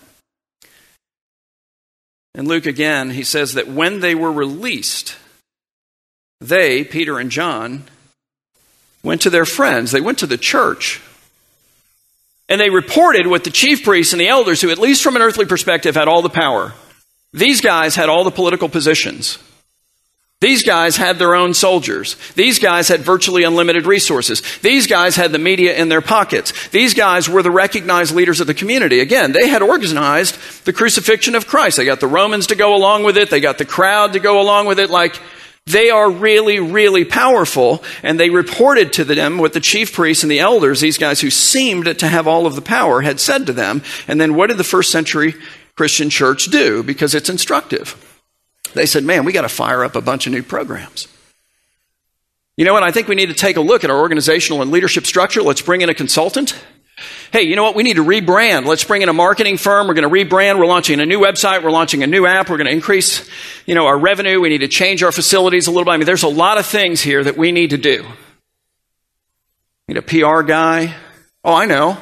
In 2.34 2.48
Luke 2.48 2.65
again, 2.65 3.10
he 3.10 3.25
says 3.25 3.55
that 3.55 3.67
when 3.67 4.00
they 4.00 4.15
were 4.15 4.32
released, 4.32 5.17
they, 6.39 6.86
Peter 6.86 7.20
and 7.20 7.29
John, 7.29 7.84
went 9.03 9.20
to 9.24 9.29
their 9.29 9.43
friends. 9.43 9.91
They 9.91 10.00
went 10.00 10.20
to 10.20 10.25
the 10.25 10.38
church 10.38 11.01
and 12.50 12.60
they 12.60 12.70
reported 12.70 13.27
what 13.27 13.44
the 13.44 13.51
chief 13.51 13.84
priests 13.84 14.12
and 14.12 14.20
the 14.20 14.27
elders, 14.27 14.60
who, 14.62 14.72
at 14.72 14.79
least 14.79 15.03
from 15.03 15.15
an 15.15 15.22
earthly 15.22 15.46
perspective, 15.46 15.96
had 15.96 16.08
all 16.08 16.22
the 16.22 16.29
power. 16.29 16.74
These 17.32 17.62
guys 17.62 17.96
had 17.96 18.10
all 18.10 18.24
the 18.24 18.32
political 18.32 18.68
positions. 18.68 19.38
These 20.41 20.63
guys 20.63 20.96
had 20.96 21.20
their 21.20 21.36
own 21.36 21.53
soldiers. 21.53 22.15
These 22.36 22.60
guys 22.60 22.88
had 22.88 23.01
virtually 23.01 23.44
unlimited 23.44 23.86
resources. 23.86 24.41
These 24.60 24.88
guys 24.88 25.18
had 25.18 25.34
the 25.34 25.38
media 25.38 25.75
in 25.75 25.89
their 25.89 26.01
pockets. 26.01 26.70
These 26.70 26.94
guys 26.94 27.27
were 27.27 27.44
the 27.44 27.51
recognized 27.51 28.15
leaders 28.15 28.39
of 28.39 28.48
the 28.48 28.53
community. 28.53 29.01
Again, 29.01 29.34
they 29.34 29.50
had 29.50 29.62
organized 29.62 30.38
the 30.63 30.72
crucifixion 30.72 31.36
of 31.36 31.46
Christ. 31.46 31.75
They 31.75 31.84
got 31.84 32.00
the 32.00 32.08
Romans 32.08 32.48
to 32.48 32.56
go 32.56 32.74
along 32.74 33.03
with 33.03 33.18
it. 33.18 33.29
They 33.29 33.41
got 33.41 33.58
the 33.58 33.65
crowd 33.65 34.13
to 34.13 34.20
go 34.20 34.39
along 34.39 34.65
with 34.65 34.79
it. 34.79 34.89
Like, 34.89 35.20
they 35.71 35.89
are 35.89 36.09
really, 36.09 36.59
really 36.59 37.05
powerful, 37.05 37.83
and 38.03 38.19
they 38.19 38.29
reported 38.29 38.93
to 38.93 39.03
them 39.03 39.38
what 39.38 39.53
the 39.53 39.59
chief 39.59 39.93
priests 39.93 40.23
and 40.23 40.31
the 40.31 40.39
elders, 40.39 40.79
these 40.79 40.97
guys 40.97 41.21
who 41.21 41.29
seemed 41.29 41.99
to 41.99 42.07
have 42.07 42.27
all 42.27 42.45
of 42.45 42.55
the 42.55 42.61
power, 42.61 43.01
had 43.01 43.19
said 43.19 43.45
to 43.45 43.53
them. 43.53 43.83
And 44.07 44.19
then 44.19 44.35
what 44.35 44.47
did 44.47 44.57
the 44.57 44.63
first 44.63 44.91
century 44.91 45.35
Christian 45.75 46.09
church 46.09 46.45
do? 46.45 46.83
Because 46.83 47.13
it's 47.13 47.29
instructive. 47.29 48.05
They 48.73 48.85
said, 48.85 49.03
man, 49.03 49.25
we 49.25 49.31
got 49.31 49.43
to 49.43 49.49
fire 49.49 49.83
up 49.83 49.95
a 49.95 50.01
bunch 50.01 50.27
of 50.27 50.33
new 50.33 50.43
programs. 50.43 51.07
You 52.57 52.65
know 52.65 52.73
what? 52.73 52.83
I 52.83 52.91
think 52.91 53.07
we 53.07 53.15
need 53.15 53.29
to 53.29 53.35
take 53.35 53.55
a 53.55 53.61
look 53.61 53.83
at 53.83 53.89
our 53.89 53.99
organizational 53.99 54.61
and 54.61 54.71
leadership 54.71 55.05
structure. 55.05 55.41
Let's 55.41 55.61
bring 55.61 55.81
in 55.81 55.89
a 55.89 55.93
consultant 55.93 56.61
hey, 57.32 57.44
you 57.44 57.56
know 57.56 57.63
what? 57.63 57.75
We 57.75 57.84
need 57.84 57.96
to 57.96 58.03
rebrand. 58.03 58.65
Let's 58.65 58.84
bring 58.84 59.01
in 59.01 59.10
a 59.10 59.13
marketing 59.13 59.58
firm. 59.58 59.88
We're 59.88 59.94
going 59.94 60.10
to 60.10 60.13
rebrand. 60.13 60.60
We're 60.60 60.65
launching 60.65 61.00
a 61.00 61.06
new 61.06 61.20
website. 61.20 61.63
We're 61.63 61.72
launching 61.72 62.03
a 62.03 62.08
new 62.08 62.25
app. 62.25 62.50
We're 62.50 62.58
going 62.58 62.68
to 62.68 62.74
increase, 62.74 63.29
you 63.65 63.75
know, 63.75 63.86
our 63.86 63.98
revenue. 63.98 64.39
We 64.39 64.50
need 64.50 64.60
to 64.60 64.68
change 64.68 65.03
our 65.03 65.12
facilities 65.12 65.68
a 65.68 65.72
little 65.72 65.86
bit. 65.86 65.91
I 65.91 65.98
mean, 65.98 66.06
there's 66.06 66.24
a 66.24 66.27
lot 66.27 66.58
of 66.58 66.65
things 66.65 67.01
here 67.01 67.24
that 67.24 67.38
we 67.38 67.51
need 67.51 67.72
to 67.72 67.77
do. 67.77 68.06
Need 69.88 69.98
a 69.98 70.01
PR 70.01 70.41
guy. 70.44 70.96
Oh, 71.44 71.53
I 71.53 71.65
know. 71.65 71.98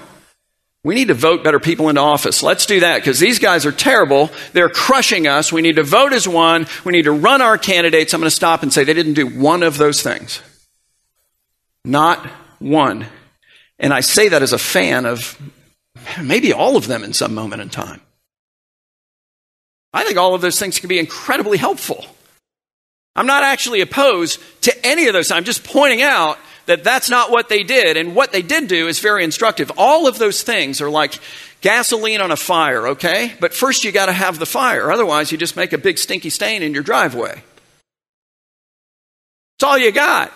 We 0.84 0.96
need 0.96 1.10
to 1.10 1.14
vote 1.14 1.44
better 1.44 1.60
people 1.60 1.90
into 1.90 2.00
office. 2.00 2.42
Let's 2.42 2.66
do 2.66 2.80
that 2.80 2.98
because 2.98 3.20
these 3.20 3.40
guys 3.40 3.66
are 3.66 3.74
terrible. 3.74 4.30
They're 4.54 4.70
crushing 4.70 5.28
us. 5.28 5.52
We 5.52 5.62
need 5.62 5.76
to 5.76 5.84
vote 5.84 6.14
as 6.14 6.28
one. 6.28 6.66
We 6.86 6.94
need 6.94 7.04
to 7.04 7.12
run 7.12 7.42
our 7.42 7.58
candidates. 7.58 8.14
I'm 8.14 8.22
going 8.22 8.30
to 8.30 8.36
stop 8.36 8.64
and 8.64 8.72
say 8.72 8.86
they 8.86 8.94
didn't 8.94 9.14
do 9.16 9.28
one 9.28 9.64
of 9.64 9.78
those 9.78 10.02
things. 10.02 10.42
Not 11.84 12.26
one. 12.60 13.06
And 13.80 13.94
I 13.94 14.00
say 14.00 14.30
that 14.30 14.42
as 14.42 14.54
a 14.54 14.58
fan 14.58 15.06
of 15.06 15.40
maybe 16.22 16.54
all 16.54 16.78
of 16.78 16.88
them 16.88 17.04
in 17.04 17.14
some 17.14 17.34
moment 17.34 17.62
in 17.62 17.70
time. 17.70 18.02
I 19.94 20.04
think 20.04 20.18
all 20.18 20.36
of 20.36 20.42
those 20.42 20.60
things 20.60 20.80
can 20.80 20.90
be 20.90 21.00
incredibly 21.00 21.58
helpful. 21.58 22.06
I'm 23.16 23.26
not 23.26 23.44
actually 23.44 23.82
opposed 23.82 24.40
to 24.62 24.86
any 24.86 25.08
of 25.08 25.14
those. 25.14 25.32
I'm 25.32 25.44
just 25.44 25.64
pointing 25.64 26.02
out 26.02 26.38
that 26.68 26.84
that's 26.84 27.10
not 27.10 27.32
what 27.32 27.50
they 27.50 27.64
did. 27.64 27.98
And 27.98 28.14
what 28.14 28.32
they 28.32 28.42
did 28.42 28.68
do 28.68 28.88
is 28.88 29.00
very 29.00 29.24
instructive. 29.24 29.72
All 29.78 30.08
of 30.08 30.20
those 30.20 30.44
things 30.44 30.82
are 30.82 30.90
like 30.90 31.20
gasoline 31.62 32.22
on 32.22 32.30
a 32.30 32.36
fire, 32.36 32.90
okay? 32.90 33.34
But 33.40 33.54
first 33.54 33.84
you 33.84 33.92
got 33.92 34.06
to 34.08 34.12
have 34.12 34.38
the 34.38 34.46
fire. 34.46 34.92
Otherwise, 34.92 35.32
you 35.32 35.38
just 35.38 35.56
make 35.56 35.74
a 35.74 35.78
big 35.78 35.98
stinky 35.98 36.30
stain 36.30 36.62
in 36.62 36.74
your 36.74 36.84
driveway. 36.84 37.42
It's 39.58 39.64
all 39.64 39.78
you 39.78 39.92
got. 39.92 40.32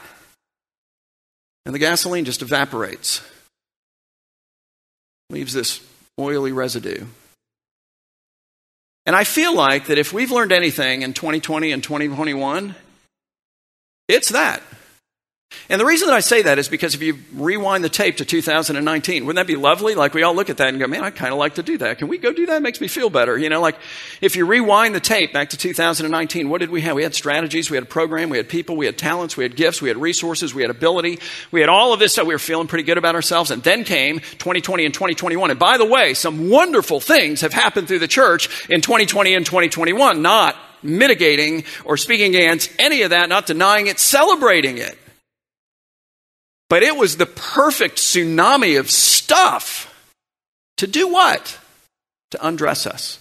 And 1.66 1.76
the 1.76 1.80
gasoline 1.80 2.26
just 2.26 2.42
evaporates, 2.42 3.22
leaves 5.32 5.54
this 5.54 5.82
oily 6.20 6.52
residue. 6.52 7.06
And 9.06 9.16
I 9.16 9.24
feel 9.24 9.56
like 9.56 9.88
that 9.88 9.98
if 9.98 10.14
we've 10.14 10.32
learned 10.32 10.52
anything 10.52 11.02
in 11.02 11.14
2020 11.14 11.72
and 11.72 11.84
2021, 11.84 12.76
it's 14.08 14.30
that. 14.30 14.62
And 15.70 15.80
the 15.80 15.86
reason 15.86 16.08
that 16.08 16.14
I 16.14 16.20
say 16.20 16.42
that 16.42 16.60
is 16.60 16.68
because 16.68 16.96
if 16.96 17.02
you 17.02 17.18
rewind 17.34 17.84
the 17.84 17.90
tape 17.90 18.18
to 18.18 18.26
2019, 18.26 19.26
wouldn't 19.26 19.38
that 19.38 19.48
be 19.48 19.56
lovely? 19.56 19.96
Like 19.96 20.14
we 20.14 20.24
all 20.24 20.36
look 20.36 20.50
at 20.50 20.58
that 20.58 20.70
and 20.70 20.80
go, 20.80 20.88
man, 20.88 21.04
I 21.04 21.12
kind 21.12 21.32
of 21.32 21.40
like 21.40 21.56
to 21.56 21.64
do 21.64 21.78
that. 21.78 21.98
Can 21.98 22.10
we 22.10 22.18
go 22.18 22.34
do 22.34 22.46
that? 22.48 22.58
It 22.58 22.62
makes 22.62 22.82
me 22.82 22.88
feel 22.88 23.10
better. 23.10 23.38
You 23.38 23.50
know, 23.50 23.62
like 23.62 23.78
if 24.20 24.36
you 24.36 24.46
rewind 24.46 24.96
the 24.96 25.00
tape 25.00 25.32
back 25.32 25.50
to 25.52 25.58
2019, 25.58 26.50
what 26.50 26.60
did 26.60 26.72
we 26.72 26.82
have? 26.82 26.96
We 26.96 27.04
had 27.04 27.16
strategies, 27.16 27.70
we 27.70 27.78
had 27.78 27.84
a 27.84 27.88
program, 27.88 28.30
we 28.30 28.38
had 28.38 28.50
people, 28.50 28.76
we 28.76 28.86
had 28.86 28.98
talents, 28.98 29.38
we 29.38 29.44
had 29.44 29.56
gifts, 29.56 29.82
we 29.82 29.88
had 29.88 29.98
resources, 29.98 30.54
we 30.54 30.62
had 30.62 30.72
ability, 30.72 31.20
we 31.52 31.62
had 31.62 31.70
all 31.70 31.94
of 31.94 32.00
this 32.00 32.14
stuff. 32.14 32.28
We 32.28 32.34
were 32.34 32.40
feeling 32.40 32.68
pretty 32.68 32.84
good 32.84 32.98
about 32.98 33.16
ourselves. 33.16 33.52
And 33.52 33.64
then 33.64 33.84
came 33.84 34.20
2020 34.20 34.86
and 34.86 34.94
2021. 34.94 35.52
And 35.52 35.60
by 35.60 35.78
the 35.78 35.86
way, 35.86 36.14
some 36.14 36.50
wonderful 36.50 37.00
things 37.00 37.42
have 37.42 37.54
happened 37.54 37.88
through 37.88 38.00
the 38.00 38.08
church 38.08 38.68
in 38.70 38.82
2020 38.82 39.36
and 39.36 39.46
2021, 39.46 40.22
not 40.22 40.56
mitigating 40.84 41.64
or 41.86 41.98
speaking 41.98 42.36
against 42.36 42.72
any 42.80 43.04
of 43.04 43.12
that, 43.12 43.30
not 43.30 43.46
denying 43.46 43.88
it, 43.88 44.00
celebrating 44.00 44.78
it. 44.78 44.98
But 46.72 46.84
it 46.84 46.96
was 46.96 47.18
the 47.18 47.26
perfect 47.26 47.98
tsunami 47.98 48.80
of 48.80 48.90
stuff 48.90 49.94
to 50.78 50.88
do 50.88 51.10
what? 51.10 51.60
To 52.30 52.48
undress 52.48 52.88
us. 52.88 53.20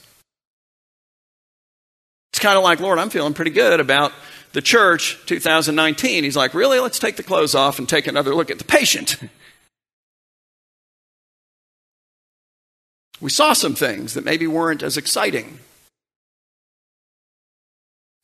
It's 2.33 2.39
kind 2.39 2.57
of 2.57 2.63
like, 2.63 2.79
Lord, 2.79 3.01
I'm 3.01 3.11
feeling 3.11 3.35
pretty 3.35 3.51
good 3.51 3.81
about 3.81 4.13
the 4.53 4.63
church 4.63 5.19
2019. 5.27 6.23
He's 6.23 6.37
like, 6.37 6.55
Really? 6.55 6.79
Let's 6.79 7.01
take 7.01 7.17
the 7.17 7.25
clothes 7.25 7.57
off 7.57 7.81
and 7.81 7.89
take 7.89 8.07
another 8.07 8.37
look 8.37 8.53
at 8.53 8.59
the 8.59 8.65
patient. 8.65 9.17
We 13.21 13.31
saw 13.31 13.53
some 13.53 13.75
things 13.75 14.15
that 14.15 14.25
maybe 14.25 14.47
weren't 14.47 14.85
as 14.85 14.97
exciting. 14.97 15.59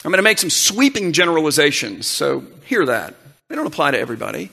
I'm 0.05 0.13
going 0.13 0.19
to 0.19 0.23
make 0.23 0.39
some 0.39 0.51
sweeping 0.51 1.13
generalizations, 1.13 2.07
so 2.07 2.45
hear 2.65 2.87
that. 2.87 3.17
They 3.49 3.57
don't 3.57 3.67
apply 3.67 3.91
to 3.91 3.99
everybody. 3.99 4.53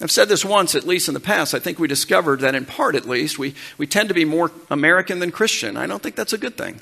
I've 0.00 0.10
said 0.10 0.28
this 0.28 0.44
once, 0.44 0.74
at 0.74 0.86
least 0.86 1.08
in 1.08 1.14
the 1.14 1.20
past. 1.20 1.54
I 1.54 1.58
think 1.58 1.78
we 1.78 1.88
discovered 1.88 2.40
that, 2.40 2.54
in 2.54 2.64
part 2.64 2.94
at 2.94 3.08
least, 3.08 3.38
we, 3.38 3.54
we 3.78 3.86
tend 3.86 4.08
to 4.08 4.14
be 4.14 4.24
more 4.24 4.52
American 4.70 5.18
than 5.18 5.32
Christian. 5.32 5.76
I 5.76 5.86
don't 5.86 6.02
think 6.02 6.14
that's 6.14 6.32
a 6.32 6.38
good 6.38 6.56
thing. 6.56 6.80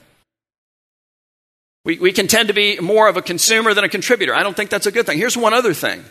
We, 1.84 1.98
we 1.98 2.12
can 2.12 2.26
tend 2.26 2.48
to 2.48 2.54
be 2.54 2.78
more 2.78 3.08
of 3.08 3.16
a 3.16 3.22
consumer 3.22 3.72
than 3.72 3.84
a 3.84 3.88
contributor. 3.88 4.34
I 4.34 4.42
don't 4.42 4.56
think 4.56 4.68
that's 4.70 4.86
a 4.86 4.92
good 4.92 5.06
thing. 5.06 5.18
Here's 5.18 5.36
one 5.36 5.54
other 5.54 5.72
thing 5.72 6.04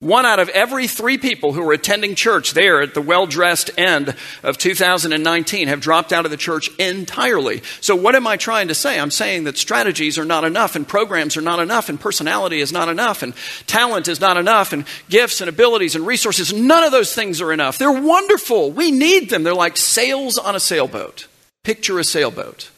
one 0.00 0.24
out 0.24 0.38
of 0.38 0.48
every 0.48 0.88
three 0.88 1.18
people 1.18 1.52
who 1.52 1.62
were 1.62 1.74
attending 1.74 2.14
church 2.14 2.52
there 2.52 2.80
at 2.80 2.94
the 2.94 3.02
well 3.02 3.26
dressed 3.26 3.70
end 3.76 4.14
of 4.42 4.56
2019 4.56 5.68
have 5.68 5.80
dropped 5.80 6.10
out 6.10 6.24
of 6.24 6.30
the 6.30 6.38
church 6.38 6.70
entirely. 6.78 7.62
So, 7.82 7.94
what 7.94 8.14
am 8.14 8.26
I 8.26 8.38
trying 8.38 8.68
to 8.68 8.74
say? 8.74 8.98
I'm 8.98 9.10
saying 9.10 9.44
that 9.44 9.58
strategies 9.58 10.18
are 10.18 10.24
not 10.24 10.44
enough, 10.44 10.74
and 10.74 10.88
programs 10.88 11.36
are 11.36 11.42
not 11.42 11.60
enough, 11.60 11.90
and 11.90 12.00
personality 12.00 12.60
is 12.60 12.72
not 12.72 12.88
enough, 12.88 13.22
and 13.22 13.34
talent 13.66 14.08
is 14.08 14.22
not 14.22 14.38
enough, 14.38 14.72
and 14.72 14.86
gifts 15.10 15.42
and 15.42 15.50
abilities 15.50 15.94
and 15.94 16.06
resources. 16.06 16.50
None 16.50 16.82
of 16.82 16.92
those 16.92 17.14
things 17.14 17.42
are 17.42 17.52
enough. 17.52 17.76
They're 17.76 17.92
wonderful. 17.92 18.72
We 18.72 18.90
need 18.90 19.28
them. 19.28 19.42
They're 19.42 19.54
like 19.54 19.76
sails 19.76 20.38
on 20.38 20.56
a 20.56 20.60
sailboat. 20.60 21.28
Picture 21.62 21.98
a 21.98 22.04
sailboat, 22.04 22.70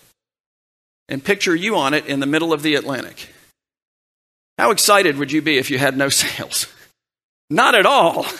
and 1.08 1.22
picture 1.22 1.54
you 1.54 1.76
on 1.76 1.94
it 1.94 2.06
in 2.06 2.18
the 2.18 2.26
middle 2.26 2.52
of 2.52 2.62
the 2.62 2.74
Atlantic. 2.74 3.28
How 4.58 4.72
excited 4.72 5.18
would 5.18 5.30
you 5.30 5.40
be 5.40 5.58
if 5.58 5.70
you 5.70 5.78
had 5.78 5.96
no 5.96 6.08
sails? 6.08 6.66
Not 7.52 7.74
at 7.74 7.86
all. 7.86 8.26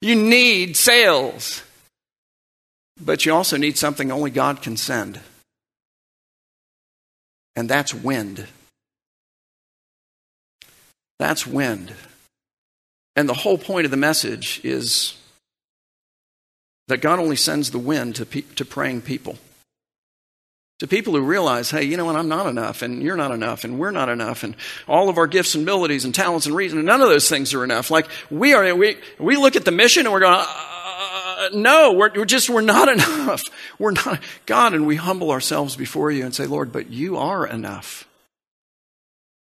You 0.00 0.16
need 0.16 0.76
sails. 0.76 1.62
But 3.02 3.24
you 3.24 3.32
also 3.32 3.56
need 3.56 3.78
something 3.78 4.12
only 4.12 4.30
God 4.30 4.60
can 4.60 4.76
send. 4.76 5.18
And 7.56 7.70
that's 7.70 7.94
wind. 7.94 8.46
That's 11.18 11.46
wind. 11.46 11.94
And 13.16 13.30
the 13.30 13.32
whole 13.32 13.56
point 13.56 13.86
of 13.86 13.90
the 13.90 13.96
message 13.96 14.60
is 14.62 15.16
that 16.88 17.00
God 17.00 17.18
only 17.18 17.36
sends 17.36 17.70
the 17.70 17.78
wind 17.78 18.16
to, 18.16 18.26
pe- 18.26 18.42
to 18.56 18.64
praying 18.66 19.00
people 19.00 19.38
to 20.80 20.88
people 20.88 21.12
who 21.14 21.22
realize, 21.22 21.70
hey, 21.70 21.84
you 21.84 21.96
know 21.96 22.04
what, 22.04 22.16
I'm 22.16 22.28
not 22.28 22.46
enough, 22.46 22.82
and 22.82 23.02
you're 23.02 23.16
not 23.16 23.30
enough, 23.30 23.64
and 23.64 23.78
we're 23.78 23.92
not 23.92 24.08
enough, 24.08 24.42
and 24.42 24.56
all 24.88 25.08
of 25.08 25.18
our 25.18 25.26
gifts 25.26 25.54
and 25.54 25.62
abilities 25.62 26.04
and 26.04 26.14
talents 26.14 26.46
and 26.46 26.54
reason, 26.54 26.84
none 26.84 27.00
of 27.00 27.08
those 27.08 27.28
things 27.28 27.54
are 27.54 27.62
enough. 27.62 27.90
Like 27.90 28.08
we 28.30 28.54
are, 28.54 28.74
we, 28.74 28.96
we 29.18 29.36
look 29.36 29.56
at 29.56 29.64
the 29.64 29.70
mission 29.70 30.06
and 30.06 30.12
we're 30.12 30.20
going, 30.20 30.36
uh, 30.36 31.48
no, 31.52 31.92
we're, 31.92 32.10
we're 32.14 32.24
just, 32.24 32.50
we're 32.50 32.60
not 32.60 32.88
enough. 32.92 33.44
We're 33.78 33.92
not, 33.92 34.20
God, 34.46 34.74
and 34.74 34.86
we 34.86 34.96
humble 34.96 35.30
ourselves 35.30 35.76
before 35.76 36.10
you 36.10 36.24
and 36.24 36.34
say, 36.34 36.46
Lord, 36.46 36.72
but 36.72 36.90
you 36.90 37.16
are 37.16 37.46
enough. 37.46 38.08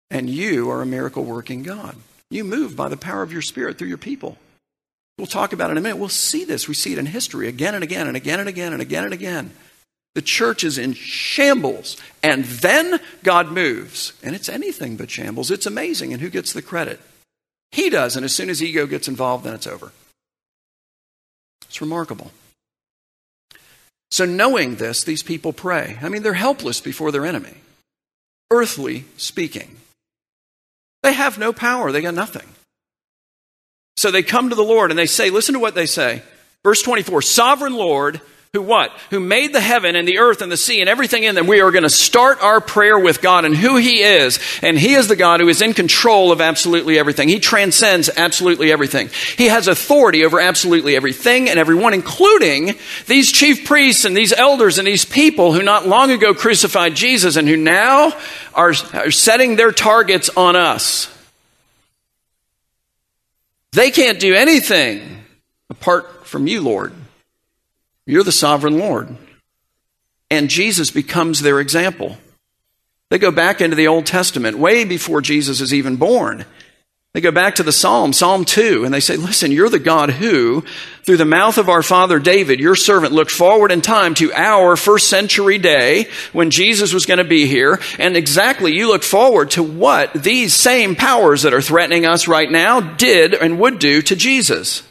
And 0.09 0.29
you 0.29 0.69
are 0.69 0.81
a 0.81 0.85
miracle 0.85 1.25
working 1.25 1.63
God. 1.63 1.97
You 2.29 2.45
move 2.45 2.75
by 2.75 2.87
the 2.87 2.97
power 2.97 3.23
of 3.23 3.33
your 3.33 3.41
spirit 3.41 3.77
through 3.77 3.89
your 3.89 3.97
people. 3.97 4.37
We'll 5.17 5.27
talk 5.27 5.51
about 5.51 5.69
it 5.69 5.71
in 5.73 5.77
a 5.77 5.81
minute. 5.81 5.97
We'll 5.97 6.09
see 6.09 6.45
this. 6.45 6.67
We 6.67 6.73
see 6.73 6.93
it 6.93 6.99
in 6.99 7.07
history 7.07 7.47
again 7.47 7.75
and 7.75 7.83
again 7.83 8.07
and 8.07 8.15
again 8.15 8.39
and 8.39 8.47
again 8.47 8.71
and 8.71 8.81
again 8.81 9.03
and 9.03 9.13
again. 9.13 9.51
The 10.17 10.23
church 10.23 10.63
is 10.63 10.79
in 10.79 10.93
shambles. 10.93 11.95
And 12.23 12.43
then 12.43 12.99
God 13.21 13.51
moves. 13.51 14.13
And 14.23 14.33
it's 14.33 14.49
anything 14.49 14.97
but 14.97 15.11
shambles. 15.11 15.51
It's 15.51 15.67
amazing. 15.67 16.11
And 16.11 16.19
who 16.19 16.31
gets 16.31 16.53
the 16.53 16.63
credit? 16.63 16.99
He 17.71 17.91
does. 17.91 18.15
And 18.15 18.25
as 18.25 18.33
soon 18.33 18.49
as 18.49 18.63
ego 18.63 18.87
gets 18.87 19.07
involved, 19.07 19.43
then 19.43 19.53
it's 19.53 19.67
over. 19.67 19.91
It's 21.67 21.81
remarkable. 21.81 22.31
So, 24.09 24.25
knowing 24.25 24.77
this, 24.77 25.03
these 25.03 25.21
people 25.21 25.53
pray. 25.53 25.99
I 26.01 26.09
mean, 26.09 26.23
they're 26.23 26.33
helpless 26.33 26.81
before 26.81 27.11
their 27.11 27.27
enemy, 27.27 27.53
earthly 28.49 29.05
speaking. 29.17 29.77
They 31.03 31.13
have 31.13 31.37
no 31.37 31.53
power, 31.53 31.91
they 31.91 32.01
got 32.01 32.15
nothing. 32.15 32.47
So 33.97 34.09
they 34.09 34.23
come 34.23 34.49
to 34.49 34.55
the 34.55 34.63
Lord 34.63 34.89
and 34.89 34.97
they 34.97 35.05
say, 35.05 35.29
listen 35.29 35.53
to 35.53 35.59
what 35.59 35.75
they 35.75 35.85
say. 35.85 36.23
Verse 36.63 36.81
24 36.81 37.21
Sovereign 37.21 37.75
Lord, 37.75 38.19
who 38.53 38.61
what? 38.61 38.91
Who 39.09 39.19
made 39.19 39.53
the 39.53 39.61
heaven 39.61 39.95
and 39.95 40.07
the 40.07 40.19
earth 40.19 40.41
and 40.41 40.51
the 40.51 40.57
sea 40.57 40.79
and 40.79 40.89
everything 40.89 41.23
in 41.23 41.35
them. 41.35 41.47
We 41.47 41.61
are 41.61 41.71
going 41.71 41.83
to 41.83 41.89
start 41.89 42.41
our 42.41 42.61
prayer 42.61 42.97
with 42.97 43.21
God 43.21 43.45
and 43.45 43.55
who 43.55 43.75
He 43.75 44.01
is. 44.01 44.39
And 44.63 44.79
He 44.79 44.93
is 44.93 45.07
the 45.07 45.15
God 45.15 45.41
who 45.41 45.49
is 45.49 45.61
in 45.61 45.73
control 45.73 46.31
of 46.31 46.39
absolutely 46.39 46.97
everything. 46.97 47.27
He 47.27 47.39
transcends 47.39 48.09
absolutely 48.15 48.71
everything. 48.71 49.09
He 49.37 49.47
has 49.47 49.67
authority 49.67 50.23
over 50.23 50.39
absolutely 50.39 50.95
everything 50.95 51.49
and 51.49 51.59
everyone, 51.59 51.93
including 51.93 52.75
these 53.05 53.31
chief 53.31 53.65
priests 53.65 54.05
and 54.05 54.15
these 54.15 54.31
elders 54.31 54.77
and 54.77 54.87
these 54.87 55.05
people 55.05 55.53
who 55.53 55.61
not 55.61 55.87
long 55.87 56.09
ago 56.11 56.33
crucified 56.33 56.95
Jesus 56.95 57.35
and 57.35 57.47
who 57.47 57.57
now 57.57 58.13
are, 58.53 58.73
are 58.93 59.11
setting 59.11 59.57
their 59.57 59.71
targets 59.71 60.29
on 60.35 60.55
us. 60.55 61.13
They 63.73 63.91
can't 63.91 64.19
do 64.19 64.33
anything 64.33 65.23
apart 65.69 66.25
from 66.25 66.47
you, 66.47 66.61
Lord. 66.61 66.93
You're 68.07 68.23
the 68.23 68.31
sovereign 68.31 68.79
Lord. 68.79 69.15
And 70.31 70.49
Jesus 70.49 70.89
becomes 70.89 71.41
their 71.41 71.59
example. 71.59 72.17
They 73.09 73.19
go 73.19 73.31
back 73.31 73.61
into 73.61 73.75
the 73.75 73.87
Old 73.87 74.05
Testament, 74.05 74.57
way 74.57 74.85
before 74.85 75.21
Jesus 75.21 75.61
is 75.61 75.73
even 75.73 75.97
born. 75.97 76.45
They 77.13 77.21
go 77.21 77.31
back 77.31 77.55
to 77.55 77.63
the 77.63 77.71
Psalm, 77.71 78.13
Psalm 78.13 78.45
2, 78.45 78.85
and 78.85 78.93
they 78.93 78.99
say, 78.99 79.15
Listen, 79.17 79.51
you're 79.51 79.69
the 79.69 79.79
God 79.79 80.11
who, 80.11 80.63
through 81.03 81.17
the 81.17 81.25
mouth 81.25 81.57
of 81.57 81.67
our 81.67 81.81
father 81.81 82.19
David, 82.19 82.59
your 82.59 82.75
servant, 82.75 83.11
looked 83.11 83.31
forward 83.31 83.71
in 83.71 83.81
time 83.81 84.13
to 84.15 84.31
our 84.33 84.75
first 84.75 85.09
century 85.09 85.57
day 85.57 86.09
when 86.31 86.51
Jesus 86.51 86.93
was 86.93 87.05
going 87.05 87.17
to 87.17 87.23
be 87.23 87.47
here. 87.47 87.79
And 87.97 88.15
exactly, 88.15 88.73
you 88.73 88.87
look 88.87 89.03
forward 89.03 89.51
to 89.51 89.63
what 89.63 90.13
these 90.13 90.53
same 90.53 90.95
powers 90.95 91.41
that 91.41 91.53
are 91.53 91.61
threatening 91.61 92.05
us 92.05 92.27
right 92.27 92.51
now 92.51 92.81
did 92.81 93.33
and 93.33 93.59
would 93.59 93.79
do 93.79 94.01
to 94.03 94.15
Jesus. 94.15 94.83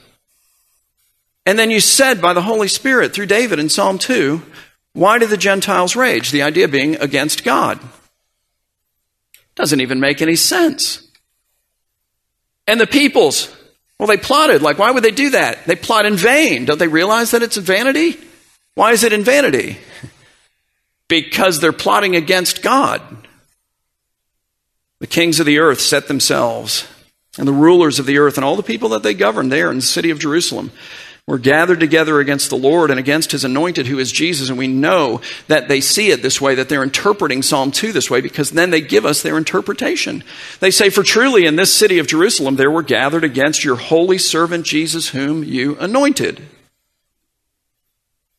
And 1.47 1.57
then 1.57 1.71
you 1.71 1.79
said 1.79 2.21
by 2.21 2.33
the 2.33 2.43
Holy 2.43 2.67
Spirit 2.67 3.15
through 3.15 3.27
David 3.27 3.61
in 3.61 3.69
Psalm 3.69 3.99
2, 3.99 4.43
why 4.93 5.19
do 5.19 5.27
the 5.27 5.37
Gentiles 5.37 5.95
rage? 5.95 6.33
The 6.33 6.43
idea 6.43 6.67
being 6.67 6.97
against 6.97 7.45
God. 7.45 7.79
Doesn't 9.55 9.81
even 9.81 10.01
make 10.01 10.21
any 10.21 10.35
sense. 10.35 11.07
And 12.67 12.81
the 12.81 12.87
peoples, 12.87 13.55
well, 13.99 14.09
they 14.09 14.17
plotted. 14.17 14.61
Like, 14.61 14.79
why 14.79 14.91
would 14.91 15.05
they 15.05 15.13
do 15.13 15.31
that? 15.31 15.65
They 15.67 15.77
plot 15.77 16.05
in 16.05 16.17
vain. 16.17 16.65
Don't 16.65 16.79
they 16.79 16.89
realize 16.89 17.31
that 17.31 17.43
it's 17.43 17.57
vanity? 17.57 18.19
Why 18.75 18.93
is 18.93 19.05
it 19.05 19.13
in 19.13 19.23
vanity? 19.23 19.79
Because 21.09 21.61
they're 21.61 21.73
plotting 21.73 22.17
against 22.17 22.61
God. 22.61 23.01
The 24.99 25.07
kings 25.07 25.39
of 25.39 25.47
the 25.47 25.59
earth 25.59 25.81
set 25.81 26.09
themselves, 26.09 26.89
and 27.39 27.47
the 27.47 27.53
rulers 27.53 27.99
of 27.99 28.07
the 28.07 28.19
earth, 28.19 28.37
and 28.37 28.45
all 28.45 28.57
the 28.57 28.63
people 28.63 28.89
that 28.91 29.03
they 29.03 29.15
govern 29.15 29.49
there 29.51 29.71
in 29.71 29.77
the 29.77 29.83
city 29.83 30.11
of 30.11 30.19
Jerusalem 30.19 30.73
were 31.27 31.39
gathered 31.39 31.81
together 31.81 32.21
against 32.21 32.51
the 32.51 32.57
Lord 32.57 32.89
and 32.89 33.01
against 33.01 33.33
his 33.33 33.45
anointed, 33.45 33.89
who 33.89 33.99
is 33.99 34.13
Jesus. 34.13 34.49
And 34.49 34.57
we 34.57 34.69
know 34.69 35.21
that 35.49 35.67
they 35.67 35.81
see 35.81 36.11
it 36.11 36.23
this 36.23 36.41
way, 36.41 36.55
that 36.55 36.69
they're 36.69 36.85
interpreting 36.85 37.43
Psalm 37.43 37.73
2 37.73 37.93
this 37.93 38.09
way, 38.09 38.21
because 38.21 38.51
then 38.51 38.71
they 38.71 38.81
give 38.81 39.05
us 39.05 39.23
their 39.23 39.37
interpretation. 39.37 40.23
They 40.61 40.71
say, 40.71 40.89
For 40.89 41.03
truly 41.03 41.45
in 41.45 41.57
this 41.57 41.73
city 41.73 41.99
of 41.99 42.07
Jerusalem 42.07 42.55
there 42.55 42.71
were 42.71 42.83
gathered 42.83 43.25
against 43.25 43.65
your 43.65 43.77
holy 43.77 44.19
servant 44.19 44.65
Jesus, 44.67 45.09
whom 45.09 45.43
you 45.43 45.77
anointed. 45.79 46.43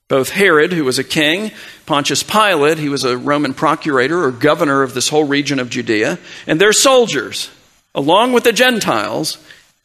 Both 0.08 0.30
Herod, 0.30 0.72
who 0.72 0.86
was 0.86 0.98
a 0.98 1.04
king, 1.04 1.52
Pontius 1.86 2.24
Pilate, 2.24 2.78
he 2.78 2.88
was 2.88 3.04
a 3.04 3.18
Roman 3.18 3.54
procurator 3.54 4.24
or 4.24 4.32
governor 4.32 4.82
of 4.82 4.94
this 4.94 5.10
whole 5.10 5.26
region 5.26 5.60
of 5.60 5.70
Judea, 5.70 6.18
and 6.48 6.62
their 6.62 6.72
soldiers, 6.72 7.50
along 7.94 8.32
with 8.32 8.46
the 8.46 8.54
Gentiles, 8.54 9.38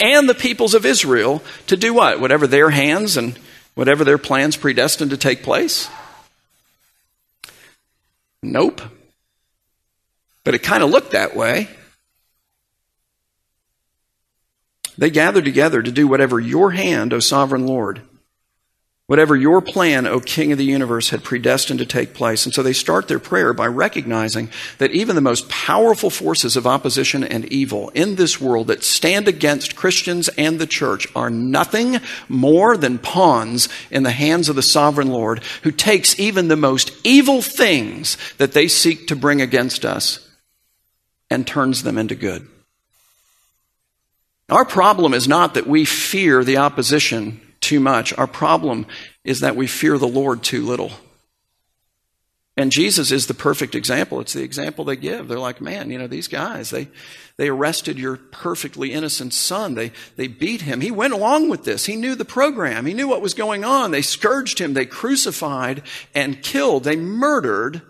and 0.02 0.28
the 0.28 0.34
peoples 0.34 0.74
of 0.74 0.84
Israel 0.84 1.42
to 1.68 1.76
do 1.76 1.94
what? 1.94 2.20
Whatever 2.20 2.46
their 2.46 2.70
hands 2.70 3.16
and 3.16 3.38
whatever 3.74 4.04
their 4.04 4.18
plans 4.18 4.56
predestined 4.56 5.12
to 5.12 5.16
take 5.16 5.42
place? 5.42 5.88
Nope. 8.42 8.82
But 10.44 10.54
it 10.54 10.64
kind 10.64 10.82
of 10.82 10.90
looked 10.90 11.12
that 11.12 11.36
way. 11.36 11.68
They 14.98 15.08
gathered 15.08 15.44
together 15.44 15.82
to 15.82 15.92
do 15.92 16.08
whatever 16.08 16.38
your 16.40 16.72
hand, 16.72 17.12
O 17.12 17.20
sovereign 17.20 17.66
Lord, 17.66 18.02
whatever 19.06 19.36
your 19.36 19.60
plan, 19.60 20.06
O 20.06 20.20
King 20.20 20.52
of 20.52 20.58
the 20.58 20.64
universe, 20.64 21.10
had 21.10 21.24
predestined 21.24 21.80
to 21.80 21.86
take 21.86 22.14
place. 22.14 22.44
And 22.44 22.54
so 22.54 22.62
they 22.62 22.72
start 22.72 23.08
their 23.08 23.18
prayer 23.18 23.52
by 23.52 23.66
recognizing 23.66 24.48
that 24.78 24.92
even 24.92 25.16
the 25.16 25.20
most 25.20 25.48
powerful 25.48 26.08
forces 26.08 26.56
of 26.56 26.66
opposition 26.66 27.24
and 27.24 27.44
evil 27.46 27.90
in 27.90 28.14
this 28.14 28.40
world 28.40 28.68
that 28.68 28.84
stand 28.84 29.28
against 29.28 29.76
Christians 29.76 30.28
and 30.38 30.58
the 30.58 30.66
church 30.66 31.06
are 31.16 31.30
nothing 31.30 31.98
more 32.28 32.76
than 32.76 32.98
pawns 32.98 33.68
in 33.90 34.02
the 34.02 34.12
hands 34.12 34.48
of 34.48 34.56
the 34.56 34.62
sovereign 34.62 35.08
Lord 35.08 35.42
who 35.62 35.72
takes 35.72 36.18
even 36.18 36.48
the 36.48 36.56
most 36.56 36.92
evil 37.04 37.42
things 37.42 38.16
that 38.38 38.52
they 38.52 38.68
seek 38.68 39.08
to 39.08 39.16
bring 39.16 39.42
against 39.42 39.84
us 39.84 40.28
and 41.28 41.46
turns 41.46 41.82
them 41.82 41.98
into 41.98 42.14
good. 42.14 42.46
Our 44.48 44.64
problem 44.66 45.14
is 45.14 45.26
not 45.26 45.54
that 45.54 45.66
we 45.66 45.86
fear 45.86 46.44
the 46.44 46.58
opposition 46.58 47.40
too 47.62 47.80
much. 47.80 48.12
Our 48.18 48.26
problem 48.26 48.86
is 49.24 49.40
that 49.40 49.56
we 49.56 49.66
fear 49.66 49.96
the 49.96 50.06
Lord 50.06 50.42
too 50.42 50.66
little. 50.66 50.90
And 52.54 52.70
Jesus 52.70 53.10
is 53.10 53.26
the 53.26 53.34
perfect 53.34 53.74
example. 53.74 54.20
It's 54.20 54.34
the 54.34 54.42
example 54.42 54.84
they 54.84 54.96
give. 54.96 55.26
They're 55.26 55.38
like, 55.38 55.62
man, 55.62 55.90
you 55.90 55.96
know, 55.96 56.06
these 56.06 56.28
guys, 56.28 56.68
they, 56.68 56.88
they 57.38 57.48
arrested 57.48 57.98
your 57.98 58.18
perfectly 58.18 58.92
innocent 58.92 59.32
son. 59.32 59.74
They, 59.74 59.92
they 60.16 60.26
beat 60.26 60.60
him. 60.60 60.82
He 60.82 60.90
went 60.90 61.14
along 61.14 61.48
with 61.48 61.64
this. 61.64 61.86
He 61.86 61.96
knew 61.96 62.14
the 62.14 62.26
program. 62.26 62.84
He 62.84 62.92
knew 62.92 63.08
what 63.08 63.22
was 63.22 63.32
going 63.32 63.64
on. 63.64 63.90
They 63.90 64.02
scourged 64.02 64.58
him. 64.58 64.74
They 64.74 64.84
crucified 64.84 65.82
and 66.14 66.42
killed. 66.42 66.84
They 66.84 66.96
murdered 66.96 67.80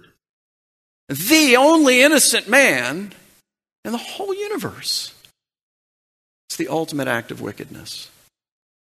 the 1.09 1.57
only 1.57 2.00
innocent 2.00 2.49
man 2.49 3.12
in 3.85 3.91
the 3.91 3.99
whole 3.99 4.33
universe. 4.33 5.12
It's 6.49 6.57
the 6.57 6.69
ultimate 6.69 7.09
act 7.09 7.33
of 7.33 7.40
wickedness. 7.40 8.11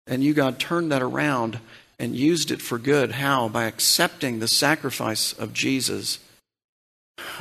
And 0.08 0.24
you, 0.24 0.34
God, 0.34 0.60
turned 0.60 0.92
that 0.92 1.02
around 1.02 1.60
and 2.00 2.16
used 2.16 2.52
it 2.52 2.62
for 2.62 2.78
good. 2.78 3.14
How? 3.14 3.48
By 3.48 3.66
accepting 3.66 4.40
the 4.40 4.48
sacrifice 4.48 5.34
of 5.34 5.54
Jesus. 5.54 6.20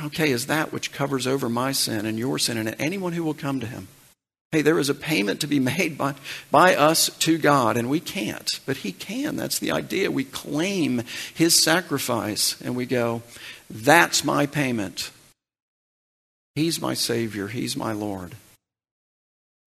Okay, 0.03 0.31
is 0.31 0.47
that 0.47 0.71
which 0.71 0.91
covers 0.91 1.27
over 1.27 1.49
my 1.49 1.71
sin 1.71 2.05
and 2.05 2.17
your 2.17 2.39
sin 2.39 2.57
and 2.57 2.75
anyone 2.79 3.13
who 3.13 3.23
will 3.23 3.33
come 3.33 3.59
to 3.59 3.67
him? 3.67 3.87
Hey, 4.51 4.61
there 4.61 4.79
is 4.79 4.89
a 4.89 4.95
payment 4.95 5.41
to 5.41 5.47
be 5.47 5.59
made 5.77 5.97
by, 5.97 6.15
by 6.49 6.75
us 6.75 7.09
to 7.19 7.37
God, 7.37 7.75
and 7.75 7.89
we 7.89 7.99
can't, 7.99 8.59
but 8.65 8.77
He 8.77 8.93
can. 8.93 9.35
That's 9.35 9.59
the 9.59 9.71
idea. 9.71 10.09
We 10.09 10.23
claim 10.23 11.03
His 11.33 11.61
sacrifice 11.61 12.59
and 12.61 12.73
we 12.73 12.85
go, 12.85 13.21
That's 13.69 14.23
my 14.23 14.45
payment. 14.45 15.11
He's 16.55 16.79
my 16.79 16.93
Savior, 16.93 17.47
He's 17.47 17.75
my 17.75 17.91
Lord. 17.91 18.35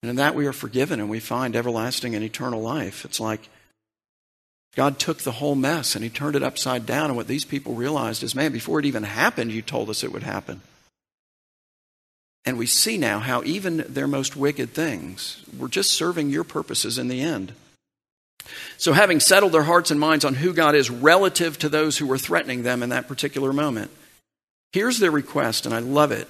And 0.02 0.10
in 0.10 0.16
that 0.16 0.34
we 0.34 0.46
are 0.46 0.52
forgiven 0.52 1.00
and 1.00 1.10
we 1.10 1.20
find 1.20 1.56
everlasting 1.56 2.14
and 2.14 2.24
eternal 2.24 2.62
life. 2.62 3.04
It's 3.04 3.20
like 3.20 3.48
God 4.76 4.98
took 4.98 5.18
the 5.18 5.32
whole 5.32 5.56
mess 5.56 5.94
and 5.94 6.04
he 6.04 6.10
turned 6.10 6.36
it 6.36 6.42
upside 6.42 6.86
down. 6.86 7.06
And 7.06 7.16
what 7.16 7.26
these 7.26 7.44
people 7.44 7.74
realized 7.74 8.22
is, 8.22 8.34
man, 8.34 8.52
before 8.52 8.78
it 8.78 8.86
even 8.86 9.02
happened, 9.02 9.50
you 9.50 9.62
told 9.62 9.90
us 9.90 10.04
it 10.04 10.12
would 10.12 10.22
happen. 10.22 10.60
And 12.44 12.56
we 12.56 12.66
see 12.66 12.96
now 12.96 13.18
how 13.18 13.42
even 13.42 13.84
their 13.88 14.06
most 14.06 14.36
wicked 14.36 14.70
things 14.70 15.42
were 15.58 15.68
just 15.68 15.90
serving 15.90 16.30
your 16.30 16.44
purposes 16.44 16.96
in 16.96 17.08
the 17.08 17.20
end. 17.20 17.52
So, 18.78 18.94
having 18.94 19.20
settled 19.20 19.52
their 19.52 19.64
hearts 19.64 19.90
and 19.90 20.00
minds 20.00 20.24
on 20.24 20.34
who 20.34 20.54
God 20.54 20.74
is 20.74 20.88
relative 20.88 21.58
to 21.58 21.68
those 21.68 21.98
who 21.98 22.06
were 22.06 22.16
threatening 22.16 22.62
them 22.62 22.82
in 22.82 22.88
that 22.88 23.08
particular 23.08 23.52
moment, 23.52 23.90
here's 24.72 24.98
their 24.98 25.10
request, 25.10 25.66
and 25.66 25.74
I 25.74 25.80
love 25.80 26.12
it. 26.12 26.28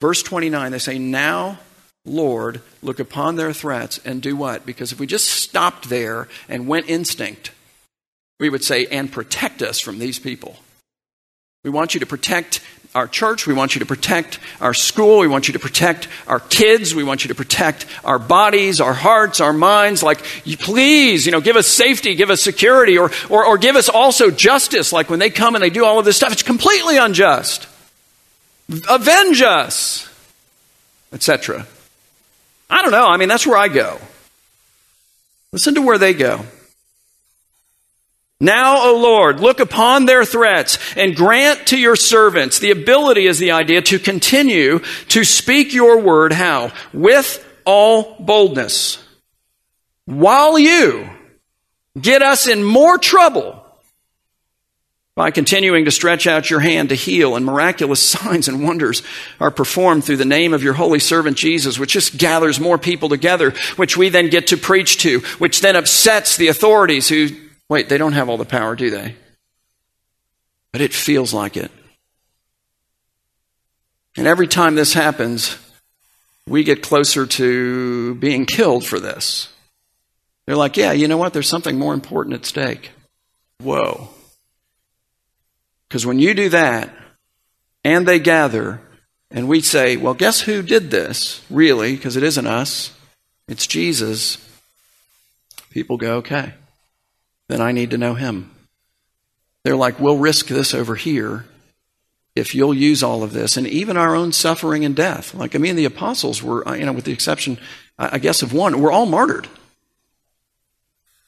Verse 0.00 0.22
29, 0.22 0.70
they 0.70 0.78
say, 0.78 0.98
Now 0.98 1.58
Lord, 2.04 2.62
look 2.82 2.98
upon 2.98 3.36
their 3.36 3.52
threats 3.52 4.00
and 4.04 4.20
do 4.20 4.36
what? 4.36 4.66
Because 4.66 4.92
if 4.92 4.98
we 4.98 5.06
just 5.06 5.28
stopped 5.28 5.88
there 5.88 6.28
and 6.48 6.66
went 6.66 6.88
instinct, 6.88 7.52
we 8.40 8.50
would 8.50 8.64
say, 8.64 8.86
and 8.86 9.10
protect 9.10 9.62
us 9.62 9.78
from 9.78 9.98
these 9.98 10.18
people. 10.18 10.56
We 11.62 11.70
want 11.70 11.94
you 11.94 12.00
to 12.00 12.06
protect 12.06 12.60
our 12.92 13.06
church. 13.06 13.46
We 13.46 13.54
want 13.54 13.74
you 13.74 13.78
to 13.78 13.86
protect 13.86 14.40
our 14.60 14.74
school. 14.74 15.20
We 15.20 15.28
want 15.28 15.46
you 15.46 15.52
to 15.52 15.60
protect 15.60 16.08
our 16.26 16.40
kids. 16.40 16.92
We 16.92 17.04
want 17.04 17.24
you 17.24 17.28
to 17.28 17.36
protect 17.36 17.86
our 18.04 18.18
bodies, 18.18 18.80
our 18.80 18.92
hearts, 18.92 19.40
our 19.40 19.52
minds. 19.52 20.02
Like, 20.02 20.22
please, 20.58 21.24
you 21.24 21.30
know, 21.32 21.40
give 21.40 21.56
us 21.56 21.68
safety, 21.68 22.16
give 22.16 22.30
us 22.30 22.42
security, 22.42 22.98
or, 22.98 23.12
or, 23.30 23.46
or 23.46 23.58
give 23.58 23.76
us 23.76 23.88
also 23.88 24.30
justice. 24.30 24.92
Like 24.92 25.08
when 25.08 25.20
they 25.20 25.30
come 25.30 25.54
and 25.54 25.62
they 25.62 25.70
do 25.70 25.84
all 25.84 26.00
of 26.00 26.04
this 26.04 26.16
stuff, 26.16 26.32
it's 26.32 26.42
completely 26.42 26.98
unjust. 26.98 27.68
Avenge 28.90 29.40
us, 29.42 30.08
etc. 31.12 31.66
I 32.72 32.80
don't 32.80 32.90
know. 32.90 33.06
I 33.06 33.18
mean, 33.18 33.28
that's 33.28 33.46
where 33.46 33.58
I 33.58 33.68
go. 33.68 33.98
Listen 35.52 35.74
to 35.74 35.82
where 35.82 35.98
they 35.98 36.14
go. 36.14 36.40
Now, 38.40 38.88
O 38.88 38.98
Lord, 38.98 39.40
look 39.40 39.60
upon 39.60 40.06
their 40.06 40.24
threats 40.24 40.78
and 40.96 41.14
grant 41.14 41.66
to 41.68 41.78
your 41.78 41.94
servants 41.94 42.58
the 42.58 42.70
ability 42.70 43.26
is 43.26 43.38
the 43.38 43.52
idea 43.52 43.82
to 43.82 43.98
continue 43.98 44.80
to 45.08 45.22
speak 45.22 45.74
your 45.74 46.00
word. 46.00 46.32
How? 46.32 46.72
With 46.94 47.46
all 47.66 48.16
boldness. 48.18 49.04
While 50.06 50.58
you 50.58 51.08
get 52.00 52.22
us 52.22 52.48
in 52.48 52.64
more 52.64 52.96
trouble 52.96 53.61
by 55.14 55.30
continuing 55.30 55.84
to 55.84 55.90
stretch 55.90 56.26
out 56.26 56.48
your 56.48 56.60
hand 56.60 56.88
to 56.88 56.94
heal, 56.94 57.36
and 57.36 57.44
miraculous 57.44 58.00
signs 58.10 58.48
and 58.48 58.62
wonders 58.62 59.02
are 59.40 59.50
performed 59.50 60.04
through 60.04 60.16
the 60.16 60.24
name 60.24 60.54
of 60.54 60.62
your 60.62 60.72
holy 60.72 60.98
servant 60.98 61.36
Jesus, 61.36 61.78
which 61.78 61.92
just 61.92 62.16
gathers 62.16 62.58
more 62.58 62.78
people 62.78 63.08
together, 63.08 63.50
which 63.76 63.96
we 63.96 64.08
then 64.08 64.30
get 64.30 64.48
to 64.48 64.56
preach 64.56 64.98
to, 64.98 65.20
which 65.38 65.60
then 65.60 65.76
upsets 65.76 66.36
the 66.36 66.48
authorities 66.48 67.08
who, 67.08 67.28
wait, 67.68 67.88
they 67.88 67.98
don't 67.98 68.14
have 68.14 68.28
all 68.28 68.38
the 68.38 68.44
power, 68.44 68.74
do 68.74 68.90
they? 68.90 69.14
But 70.72 70.80
it 70.80 70.94
feels 70.94 71.34
like 71.34 71.56
it. 71.56 71.70
And 74.16 74.26
every 74.26 74.46
time 74.46 74.74
this 74.74 74.94
happens, 74.94 75.58
we 76.46 76.64
get 76.64 76.82
closer 76.82 77.26
to 77.26 78.14
being 78.16 78.46
killed 78.46 78.84
for 78.84 78.98
this. 78.98 79.48
They're 80.46 80.56
like, 80.56 80.76
yeah, 80.76 80.92
you 80.92 81.08
know 81.08 81.16
what? 81.16 81.32
There's 81.32 81.48
something 81.48 81.78
more 81.78 81.94
important 81.94 82.34
at 82.34 82.46
stake. 82.46 82.90
Whoa. 83.60 84.08
Because 85.92 86.06
when 86.06 86.18
you 86.18 86.32
do 86.32 86.48
that, 86.48 86.90
and 87.84 88.08
they 88.08 88.18
gather, 88.18 88.80
and 89.30 89.46
we 89.46 89.60
say, 89.60 89.98
well, 89.98 90.14
guess 90.14 90.40
who 90.40 90.62
did 90.62 90.90
this, 90.90 91.44
really? 91.50 91.94
Because 91.94 92.16
it 92.16 92.22
isn't 92.22 92.46
us, 92.46 92.94
it's 93.46 93.66
Jesus. 93.66 94.38
People 95.68 95.98
go, 95.98 96.16
okay, 96.16 96.54
then 97.48 97.60
I 97.60 97.72
need 97.72 97.90
to 97.90 97.98
know 97.98 98.14
him. 98.14 98.50
They're 99.64 99.76
like, 99.76 100.00
we'll 100.00 100.16
risk 100.16 100.46
this 100.46 100.72
over 100.72 100.94
here 100.94 101.44
if 102.34 102.54
you'll 102.54 102.72
use 102.72 103.02
all 103.02 103.22
of 103.22 103.34
this, 103.34 103.58
and 103.58 103.66
even 103.66 103.98
our 103.98 104.14
own 104.14 104.32
suffering 104.32 104.86
and 104.86 104.96
death. 104.96 105.34
Like, 105.34 105.54
I 105.54 105.58
mean, 105.58 105.76
the 105.76 105.84
apostles 105.84 106.42
were, 106.42 106.66
uh, 106.66 106.72
you 106.72 106.86
know, 106.86 106.94
with 106.94 107.04
the 107.04 107.12
exception, 107.12 107.58
I 107.98 108.18
guess, 108.18 108.40
of 108.40 108.54
one, 108.54 108.80
we're 108.80 108.92
all 108.92 109.04
martyred. 109.04 109.46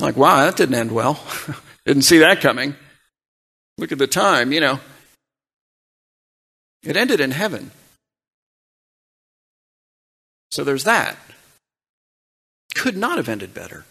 Like, 0.01 0.17
wow, 0.17 0.37
that 0.47 0.57
didn't 0.57 0.77
end 0.77 0.91
well. 0.91 1.23
didn't 1.85 2.05
see 2.05 2.21
that 2.21 2.41
coming. 2.41 2.77
Look 3.79 3.93
at 3.93 3.99
the 3.99 4.07
time, 4.07 4.53
you 4.53 4.61
know. 4.61 4.81
It 6.83 6.97
ended 6.97 7.21
in 7.21 7.31
heaven. 7.31 7.71
So 10.51 10.65
there's 10.65 10.85
that. 10.85 11.17
Could 12.75 12.97
not 12.97 13.17
have 13.17 13.29
ended 13.29 13.55
better. 13.55 13.85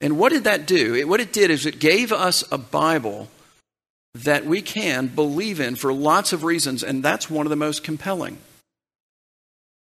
And 0.00 0.18
what 0.18 0.32
did 0.32 0.44
that 0.44 0.66
do? 0.66 0.94
It, 0.94 1.08
what 1.08 1.20
it 1.20 1.32
did 1.32 1.50
is 1.50 1.66
it 1.66 1.78
gave 1.78 2.12
us 2.12 2.44
a 2.52 2.58
Bible 2.58 3.28
that 4.14 4.44
we 4.44 4.62
can 4.62 5.08
believe 5.08 5.60
in 5.60 5.76
for 5.76 5.92
lots 5.92 6.32
of 6.32 6.44
reasons, 6.44 6.82
and 6.82 7.02
that's 7.02 7.30
one 7.30 7.46
of 7.46 7.50
the 7.50 7.56
most 7.56 7.84
compelling. 7.84 8.38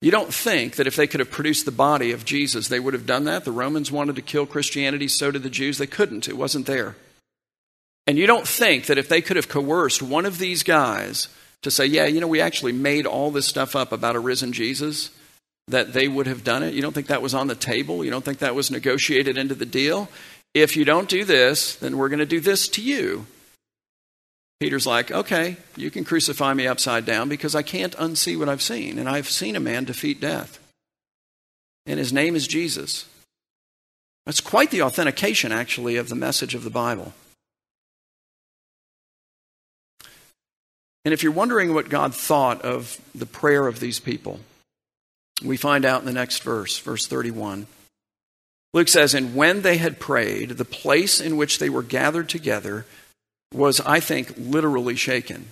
You 0.02 0.12
don't 0.12 0.34
think 0.34 0.76
that 0.76 0.88
if 0.88 0.96
they 0.96 1.06
could 1.06 1.20
have 1.20 1.30
produced 1.30 1.66
the 1.66 1.72
body 1.72 2.12
of 2.12 2.26
Jesus, 2.26 2.68
they 2.68 2.80
would 2.80 2.94
have 2.94 3.06
done 3.06 3.26
that? 3.26 3.46
The 3.46 3.52
Romans 3.52 3.92
wanted 3.92 4.16
to 4.16 4.22
kill 4.22 4.46
Christianity, 4.46 5.08
so 5.08 5.30
did 5.32 5.44
the 5.44 5.50
Jews. 5.50 5.78
They 5.78 5.88
couldn't, 5.88 6.28
it 6.28 6.38
wasn't 6.38 6.66
there. 6.66 6.96
And 8.08 8.18
you 8.18 8.28
don't 8.28 8.48
think 8.48 8.88
that 8.88 8.98
if 8.98 9.08
they 9.08 9.22
could 9.22 9.36
have 9.36 9.50
coerced 9.50 10.02
one 10.02 10.26
of 10.26 10.38
these 10.38 10.64
guys 10.64 11.28
to 11.62 11.72
say, 11.72 11.86
yeah, 11.86 12.06
you 12.06 12.20
know, 12.20 12.28
we 12.28 12.42
actually 12.42 12.72
made 12.72 13.06
all 13.06 13.32
this 13.32 13.46
stuff 13.46 13.76
up 13.76 13.92
about 13.92 14.16
a 14.16 14.20
risen 14.20 14.52
Jesus, 14.54 15.12
that 15.68 15.94
they 15.94 16.08
would 16.08 16.28
have 16.28 16.44
done 16.44 16.64
it? 16.64 16.74
You 16.74 16.82
don't 16.82 16.94
think 16.94 17.08
that 17.08 17.22
was 17.22 17.34
on 17.34 17.48
the 17.48 17.56
table? 17.56 18.04
You 18.04 18.12
don't 18.12 18.26
think 18.26 18.40
that 18.40 18.56
was 18.56 18.72
negotiated 18.72 19.38
into 19.38 19.56
the 19.56 19.66
deal? 19.66 20.10
If 20.54 20.76
you 20.76 20.84
don't 20.84 21.08
do 21.08 21.24
this, 21.24 21.76
then 21.76 21.98
we're 21.98 22.10
going 22.10 22.20
to 22.20 22.26
do 22.26 22.40
this 22.40 22.68
to 22.70 22.82
you. 22.82 23.26
Peter's 24.60 24.86
like, 24.86 25.12
okay, 25.12 25.58
you 25.76 25.90
can 25.90 26.04
crucify 26.04 26.54
me 26.54 26.68
upside 26.68 27.06
down 27.06 27.30
because 27.30 27.56
I 27.56 27.62
can't 27.62 27.96
unsee 27.98 28.38
what 28.38 28.50
I've 28.50 28.62
seen. 28.62 29.00
And 29.00 29.08
I've 29.08 29.30
seen 29.30 29.56
a 29.56 29.60
man 29.60 29.86
defeat 29.86 30.20
death. 30.20 30.60
And 31.86 32.00
his 32.00 32.14
name 32.14 32.36
is 32.36 32.48
Jesus. 32.48 33.08
That's 34.26 34.42
quite 34.42 34.70
the 34.70 34.84
authentication, 34.84 35.52
actually, 35.52 35.96
of 35.96 36.10
the 36.10 36.16
message 36.16 36.54
of 36.54 36.64
the 36.64 36.70
Bible. 36.70 37.14
And 41.04 41.14
if 41.14 41.24
you're 41.24 41.32
wondering 41.32 41.74
what 41.74 41.90
God 41.90 42.14
thought 42.14 42.62
of 42.62 43.00
the 43.16 43.26
prayer 43.26 43.68
of 43.68 43.80
these 43.80 44.00
people, 44.00 44.40
we 45.44 45.58
find 45.58 45.86
out 45.86 46.02
in 46.02 46.06
the 46.06 46.14
next 46.14 46.44
verse, 46.44 46.78
verse 46.78 47.08
31. 47.08 47.66
Luke 48.74 48.88
says, 48.88 49.14
And 49.14 49.36
when 49.36 49.62
they 49.62 49.78
had 49.78 50.00
prayed, 50.00 50.52
the 50.52 50.66
place 50.66 51.20
in 51.20 51.38
which 51.38 51.60
they 51.60 51.70
were 51.70 51.84
gathered 51.84 52.30
together 52.30 52.86
was, 53.54 53.82
I 53.82 54.00
think, 54.00 54.34
literally 54.38 54.96
shaken. 54.96 55.48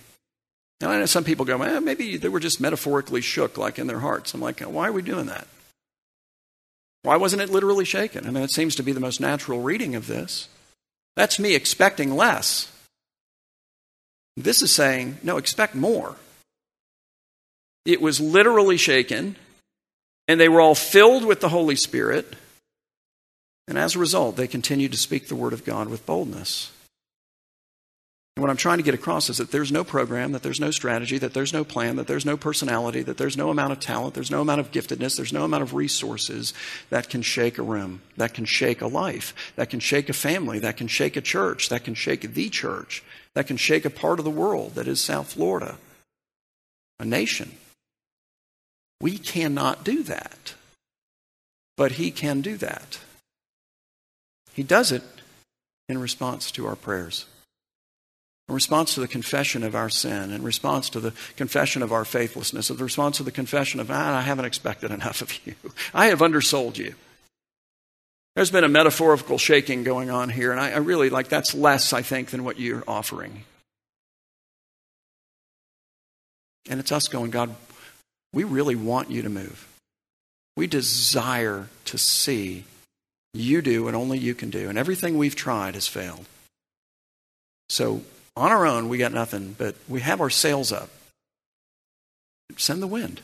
Now, 0.80 0.92
I 0.92 1.00
know 1.00 1.06
some 1.06 1.26
people 1.26 1.46
go, 1.46 1.62
eh, 1.62 1.80
maybe 1.80 2.16
they 2.16 2.30
were 2.30 2.40
just 2.40 2.62
metaphorically 2.62 3.22
shook, 3.22 3.58
like 3.58 3.80
in 3.80 3.88
their 3.88 4.00
hearts. 4.00 4.34
I'm 4.34 4.42
like, 4.42 4.62
why 4.62 4.88
are 4.88 4.94
we 4.94 5.02
doing 5.02 5.26
that? 5.26 5.48
Why 7.02 7.18
wasn't 7.18 7.42
it 7.42 7.50
literally 7.50 7.86
shaken? 7.86 8.26
I 8.26 8.32
mean, 8.32 8.44
it 8.44 8.52
seems 8.52 8.76
to 8.76 8.84
be 8.84 8.92
the 8.92 9.00
most 9.00 9.20
natural 9.20 9.62
reading 9.62 9.96
of 9.96 10.08
this. 10.08 10.48
That's 11.16 11.40
me 11.40 11.56
expecting 11.56 12.16
less. 12.16 12.72
This 14.40 14.62
is 14.62 14.72
saying, 14.72 15.18
no, 15.22 15.36
expect 15.36 15.76
more. 15.76 16.16
It 17.86 18.02
was 18.02 18.22
literally 18.22 18.78
shaken, 18.78 19.36
and 20.30 20.40
they 20.40 20.48
were 20.48 20.62
all 20.62 20.76
filled 20.76 21.26
with 21.26 21.42
the 21.42 21.50
Holy 21.50 21.76
Spirit. 21.76 22.36
And 23.68 23.78
as 23.78 23.96
a 23.96 24.00
result, 24.00 24.38
they 24.38 24.48
continued 24.48 24.94
to 24.94 24.98
speak 24.98 25.28
the 25.28 25.36
word 25.36 25.52
of 25.52 25.66
God 25.66 25.90
with 25.90 26.06
boldness. 26.06 26.72
And 28.38 28.42
what 28.42 28.50
I'm 28.50 28.56
trying 28.56 28.78
to 28.78 28.84
get 28.84 28.94
across 28.94 29.30
is 29.30 29.40
that 29.40 29.52
there's 29.52 29.74
no 29.74 29.84
program, 29.84 30.32
that 30.32 30.42
there's 30.42 30.62
no 30.62 30.72
strategy, 30.72 31.18
that 31.18 31.34
there's 31.34 31.52
no 31.52 31.66
plan, 31.66 31.98
that 31.98 32.08
there's 32.08 32.26
no 32.26 32.38
personality, 32.38 33.02
that 33.02 33.18
there's 33.18 33.36
no 33.36 33.50
amount 33.50 33.74
of 33.74 33.82
talent, 33.82 34.14
there's 34.14 34.32
no 34.32 34.40
amount 34.40 34.62
of 34.62 34.72
giftedness, 34.72 35.18
there's 35.18 35.34
no 35.34 35.44
amount 35.44 35.64
of 35.64 35.74
resources 35.74 36.54
that 36.90 37.10
can 37.10 37.22
shake 37.22 37.58
a 37.58 37.64
room, 37.64 38.02
that 38.16 38.34
can 38.34 38.46
shake 38.46 38.82
a 38.82 38.88
life, 38.88 39.34
that 39.58 39.70
can 39.70 39.82
shake 39.82 40.08
a 40.08 40.14
family, 40.14 40.60
that 40.60 40.78
can 40.78 40.88
shake 40.88 41.18
a 41.18 41.22
church, 41.22 41.68
that 41.68 41.84
can 41.84 41.94
shake 41.94 42.34
the 42.34 42.50
church, 42.50 43.04
that 43.36 43.48
can 43.48 43.58
shake 43.58 43.86
a 43.86 43.90
part 43.90 44.20
of 44.20 44.26
the 44.26 44.32
world 44.32 44.76
that 44.76 44.88
is 44.88 45.00
South 45.00 45.34
Florida, 45.34 45.78
a 47.00 47.06
nation. 47.06 47.52
We 49.02 49.18
cannot 49.18 49.84
do 49.84 50.04
that. 50.04 50.56
But 51.78 51.94
He 51.94 52.12
can 52.12 52.42
do 52.42 52.58
that. 52.58 53.00
He 54.54 54.64
does 54.64 54.92
it 54.92 55.04
in 55.88 55.98
response 55.98 56.52
to 56.52 56.68
our 56.68 56.76
prayers 56.76 57.26
in 58.50 58.56
response 58.56 58.96
to 58.96 59.00
the 59.00 59.08
confession 59.08 59.64
of 59.64 59.76
our 59.76 59.90
sin, 59.90 60.32
in 60.32 60.42
response 60.42 60.90
to 60.90 61.00
the 61.00 61.14
confession 61.38 61.84
of 61.84 61.94
our 61.94 62.04
faithlessness, 62.04 62.72
in 62.72 62.78
response 62.78 63.18
to 63.18 63.24
the 63.24 63.32
confession 63.32 63.80
of, 63.80 63.92
ah, 63.92 64.18
I 64.18 64.22
haven't 64.22 64.46
expected 64.46 64.90
enough 64.90 65.22
of 65.22 65.32
you. 65.46 65.54
I 65.94 66.08
have 66.08 66.24
undersold 66.24 66.78
you. 66.78 66.96
There's 68.40 68.52
been 68.52 68.64
a 68.64 68.70
metaphorical 68.70 69.38
shaking 69.38 69.84
going 69.84 70.10
on 70.10 70.30
here, 70.30 70.54
and 70.54 70.62
I, 70.62 70.72
I 70.72 70.78
really 70.78 71.10
like 71.10 71.28
that's 71.28 71.54
less, 71.54 71.92
I 71.92 72.02
think, 72.02 72.30
than 72.30 72.46
what 72.46 72.58
you're 72.58 72.86
offering. 72.88 73.44
And 76.70 76.80
it's 76.80 76.94
us 76.94 77.10
going, 77.10 77.32
God, 77.32 77.54
we 78.32 78.46
really 78.46 78.78
want 78.78 79.12
you 79.12 79.24
to 79.24 79.30
move. 79.30 79.68
We 80.56 80.68
desire 80.68 81.68
to 81.84 81.98
see 81.98 82.64
you 83.34 83.62
do 83.62 83.84
what 83.84 83.94
only 83.94 84.18
you 84.18 84.34
can 84.34 84.50
do. 84.50 84.70
And 84.70 84.78
everything 84.78 85.18
we've 85.18 85.36
tried 85.36 85.74
has 85.74 85.88
failed. 85.88 86.26
So 87.68 88.04
on 88.38 88.54
our 88.54 88.66
own, 88.66 88.88
we 88.88 88.98
got 88.98 89.12
nothing, 89.12 89.54
but 89.58 89.76
we 89.90 90.00
have 90.00 90.22
our 90.22 90.30
sails 90.30 90.72
up. 90.72 90.90
Send 92.56 92.82
the 92.82 92.88
wind. 92.88 93.20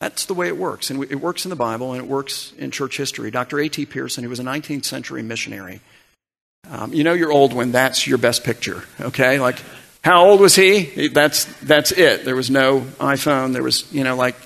That's 0.00 0.26
the 0.26 0.34
way 0.34 0.48
it 0.48 0.56
works. 0.56 0.90
And 0.90 1.02
it 1.04 1.20
works 1.20 1.44
in 1.44 1.50
the 1.50 1.56
Bible 1.56 1.92
and 1.92 2.02
it 2.02 2.08
works 2.08 2.52
in 2.58 2.70
church 2.70 2.96
history. 2.96 3.30
Dr. 3.30 3.58
A.T. 3.60 3.86
Pierson, 3.86 4.24
who 4.24 4.30
was 4.30 4.40
a 4.40 4.44
19th 4.44 4.84
century 4.84 5.22
missionary, 5.22 5.80
um, 6.70 6.92
you 6.92 7.04
know 7.04 7.12
you're 7.12 7.32
old 7.32 7.52
when 7.52 7.72
that's 7.72 8.06
your 8.06 8.18
best 8.18 8.44
picture, 8.44 8.84
okay? 9.00 9.38
Like, 9.38 9.58
how 10.02 10.26
old 10.26 10.40
was 10.40 10.54
he? 10.54 11.08
That's, 11.08 11.44
that's 11.60 11.92
it. 11.92 12.24
There 12.24 12.36
was 12.36 12.50
no 12.50 12.80
iPhone. 12.98 13.52
There 13.52 13.62
was, 13.62 13.90
you 13.92 14.04
know, 14.04 14.16
like, 14.16 14.36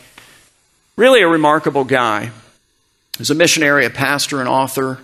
really 0.97 1.23
a 1.23 1.29
remarkable 1.29 1.85
guy. 1.85 2.27
He 2.27 3.19
was 3.19 3.31
a 3.31 3.35
missionary, 3.35 3.87
a 3.87 3.91
pastor, 3.91 4.41
an 4.41 4.49
author. 4.49 5.01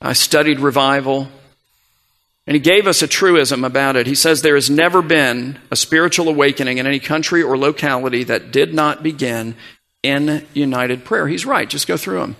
I 0.00 0.14
studied 0.14 0.58
revival. 0.58 1.28
And 2.46 2.54
he 2.56 2.60
gave 2.60 2.88
us 2.88 3.02
a 3.02 3.06
truism 3.06 3.62
about 3.62 3.94
it. 3.94 4.08
He 4.08 4.16
says 4.16 4.42
there 4.42 4.56
has 4.56 4.68
never 4.68 5.00
been 5.00 5.58
a 5.70 5.76
spiritual 5.76 6.28
awakening 6.28 6.78
in 6.78 6.86
any 6.86 6.98
country 6.98 7.42
or 7.42 7.56
locality 7.56 8.24
that 8.24 8.50
did 8.50 8.74
not 8.74 9.02
begin 9.02 9.54
in 10.02 10.46
united 10.54 11.04
prayer. 11.04 11.28
He's 11.28 11.46
right. 11.46 11.68
Just 11.68 11.86
go 11.86 11.96
through 11.96 12.20
them. 12.20 12.36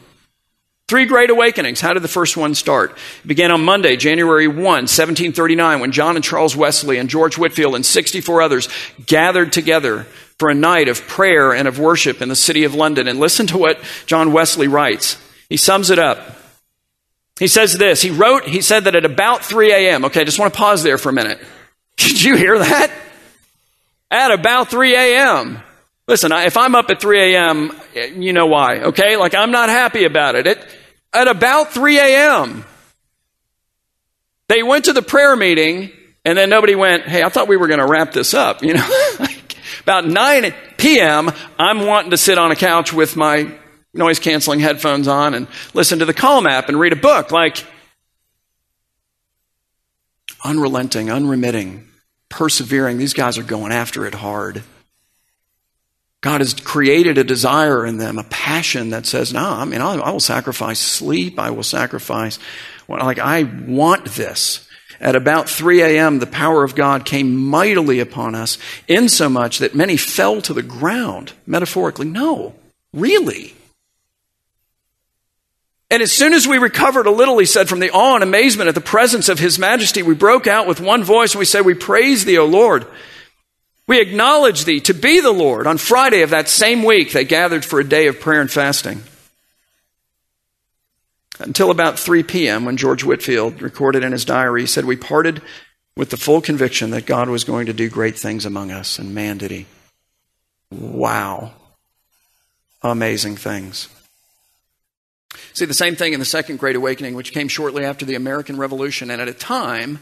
Three 0.88 1.06
great 1.06 1.30
awakenings. 1.30 1.80
How 1.80 1.94
did 1.94 2.02
the 2.02 2.08
first 2.08 2.36
one 2.36 2.54
start? 2.54 2.98
It 3.24 3.26
began 3.26 3.50
on 3.50 3.64
Monday, 3.64 3.96
January 3.96 4.46
1, 4.46 4.56
1739, 4.56 5.80
when 5.80 5.92
John 5.92 6.16
and 6.16 6.24
Charles 6.24 6.54
Wesley 6.54 6.98
and 6.98 7.08
George 7.08 7.38
Whitefield 7.38 7.74
and 7.74 7.86
64 7.86 8.42
others 8.42 8.68
gathered 9.06 9.52
together 9.52 10.02
for 10.38 10.50
a 10.50 10.54
night 10.54 10.88
of 10.88 11.06
prayer 11.06 11.54
and 11.54 11.66
of 11.66 11.78
worship 11.78 12.20
in 12.20 12.28
the 12.28 12.36
city 12.36 12.64
of 12.64 12.74
London. 12.74 13.08
And 13.08 13.18
listen 13.18 13.46
to 13.46 13.58
what 13.58 13.80
John 14.04 14.32
Wesley 14.32 14.68
writes. 14.68 15.16
He 15.48 15.56
sums 15.56 15.88
it 15.88 15.98
up. 15.98 16.36
He 17.38 17.48
says 17.48 17.78
this. 17.78 18.02
He 18.02 18.10
wrote, 18.10 18.44
he 18.44 18.60
said 18.60 18.84
that 18.84 18.94
at 18.94 19.04
about 19.04 19.44
3 19.44 19.72
a.m. 19.72 20.04
Okay, 20.04 20.20
I 20.20 20.24
just 20.24 20.38
want 20.38 20.52
to 20.52 20.58
pause 20.58 20.82
there 20.82 20.98
for 20.98 21.08
a 21.08 21.14
minute. 21.14 21.40
Did 21.96 22.22
you 22.22 22.36
hear 22.36 22.58
that? 22.58 22.92
At 24.10 24.30
about 24.30 24.68
3 24.68 24.94
a.m. 24.94 25.62
Listen, 26.08 26.32
if 26.32 26.56
I'm 26.56 26.74
up 26.74 26.90
at 26.90 27.00
3 27.00 27.34
a.m., 27.34 27.80
you 27.94 28.32
know 28.32 28.46
why, 28.46 28.80
okay? 28.80 29.16
Like, 29.16 29.34
I'm 29.34 29.52
not 29.52 29.68
happy 29.68 30.04
about 30.04 30.34
it. 30.34 30.46
it 30.46 30.76
at 31.12 31.28
about 31.28 31.72
3 31.72 31.98
a.m., 31.98 32.64
they 34.48 34.62
went 34.62 34.86
to 34.86 34.92
the 34.92 35.02
prayer 35.02 35.36
meeting, 35.36 35.92
and 36.24 36.36
then 36.36 36.50
nobody 36.50 36.74
went, 36.74 37.04
hey, 37.04 37.22
I 37.22 37.28
thought 37.28 37.48
we 37.48 37.56
were 37.56 37.68
going 37.68 37.80
to 37.80 37.86
wrap 37.86 38.12
this 38.12 38.34
up, 38.34 38.62
you 38.62 38.74
know? 38.74 38.88
about 39.82 40.06
9 40.06 40.52
p.m., 40.76 41.30
I'm 41.58 41.86
wanting 41.86 42.10
to 42.10 42.16
sit 42.16 42.36
on 42.36 42.50
a 42.50 42.56
couch 42.56 42.92
with 42.92 43.16
my 43.16 43.52
noise 43.94 44.18
canceling 44.18 44.60
headphones 44.60 45.06
on 45.06 45.34
and 45.34 45.46
listen 45.72 46.00
to 46.00 46.04
the 46.04 46.14
Calm 46.14 46.46
app 46.46 46.68
and 46.68 46.78
read 46.78 46.92
a 46.92 46.96
book. 46.96 47.30
Like, 47.30 47.64
unrelenting, 50.44 51.10
unremitting, 51.10 51.88
persevering. 52.28 52.98
These 52.98 53.14
guys 53.14 53.38
are 53.38 53.44
going 53.44 53.72
after 53.72 54.04
it 54.06 54.14
hard. 54.14 54.64
God 56.22 56.40
has 56.40 56.54
created 56.54 57.18
a 57.18 57.24
desire 57.24 57.84
in 57.84 57.98
them, 57.98 58.16
a 58.16 58.24
passion 58.24 58.90
that 58.90 59.06
says, 59.06 59.32
no, 59.32 59.44
I 59.44 59.64
mean, 59.64 59.80
I 59.80 60.10
will 60.12 60.20
sacrifice 60.20 60.78
sleep. 60.78 61.38
I 61.38 61.50
will 61.50 61.64
sacrifice, 61.64 62.38
like, 62.88 63.18
I 63.18 63.42
want 63.42 64.06
this. 64.06 64.66
At 65.00 65.16
about 65.16 65.48
3 65.48 65.82
a.m., 65.82 66.20
the 66.20 66.28
power 66.28 66.62
of 66.62 66.76
God 66.76 67.04
came 67.04 67.34
mightily 67.34 67.98
upon 67.98 68.36
us, 68.36 68.56
insomuch 68.86 69.58
that 69.58 69.74
many 69.74 69.96
fell 69.96 70.40
to 70.42 70.54
the 70.54 70.62
ground, 70.62 71.32
metaphorically. 71.44 72.06
No, 72.06 72.54
really. 72.92 73.56
And 75.90 76.04
as 76.04 76.12
soon 76.12 76.34
as 76.34 76.46
we 76.46 76.56
recovered 76.58 77.06
a 77.06 77.10
little, 77.10 77.36
he 77.38 77.46
said, 77.46 77.68
from 77.68 77.80
the 77.80 77.90
awe 77.90 78.14
and 78.14 78.22
amazement 78.22 78.68
at 78.68 78.76
the 78.76 78.80
presence 78.80 79.28
of 79.28 79.40
his 79.40 79.58
majesty, 79.58 80.04
we 80.04 80.14
broke 80.14 80.46
out 80.46 80.68
with 80.68 80.80
one 80.80 81.02
voice 81.02 81.34
and 81.34 81.40
we 81.40 81.46
said, 81.46 81.66
We 81.66 81.74
praise 81.74 82.24
thee, 82.24 82.38
O 82.38 82.46
Lord. 82.46 82.86
We 83.86 84.00
acknowledge 84.00 84.64
thee 84.64 84.80
to 84.80 84.94
be 84.94 85.20
the 85.20 85.32
Lord. 85.32 85.66
On 85.66 85.76
Friday 85.76 86.22
of 86.22 86.30
that 86.30 86.48
same 86.48 86.84
week, 86.84 87.12
they 87.12 87.24
gathered 87.24 87.64
for 87.64 87.80
a 87.80 87.84
day 87.84 88.06
of 88.06 88.20
prayer 88.20 88.40
and 88.40 88.50
fasting. 88.50 89.02
Until 91.38 91.70
about 91.70 91.98
3 91.98 92.22
p.m., 92.22 92.64
when 92.64 92.76
George 92.76 93.02
Whitefield 93.02 93.60
recorded 93.60 94.04
in 94.04 94.12
his 94.12 94.24
diary, 94.24 94.62
he 94.62 94.66
said, 94.66 94.84
We 94.84 94.96
parted 94.96 95.42
with 95.96 96.10
the 96.10 96.16
full 96.16 96.40
conviction 96.40 96.90
that 96.90 97.06
God 97.06 97.28
was 97.28 97.44
going 97.44 97.66
to 97.66 97.72
do 97.72 97.90
great 97.90 98.18
things 98.18 98.46
among 98.46 98.70
us, 98.70 98.98
and 98.98 99.14
man, 99.14 99.38
did 99.38 99.50
he. 99.50 99.66
Wow. 100.70 101.52
Amazing 102.82 103.36
things. 103.36 103.88
See, 105.52 105.64
the 105.64 105.74
same 105.74 105.96
thing 105.96 106.12
in 106.12 106.20
the 106.20 106.26
Second 106.26 106.58
Great 106.58 106.76
Awakening, 106.76 107.14
which 107.14 107.32
came 107.32 107.48
shortly 107.48 107.84
after 107.84 108.04
the 108.04 108.14
American 108.14 108.56
Revolution, 108.56 109.10
and 109.10 109.20
at 109.20 109.28
a 109.28 109.34
time 109.34 109.98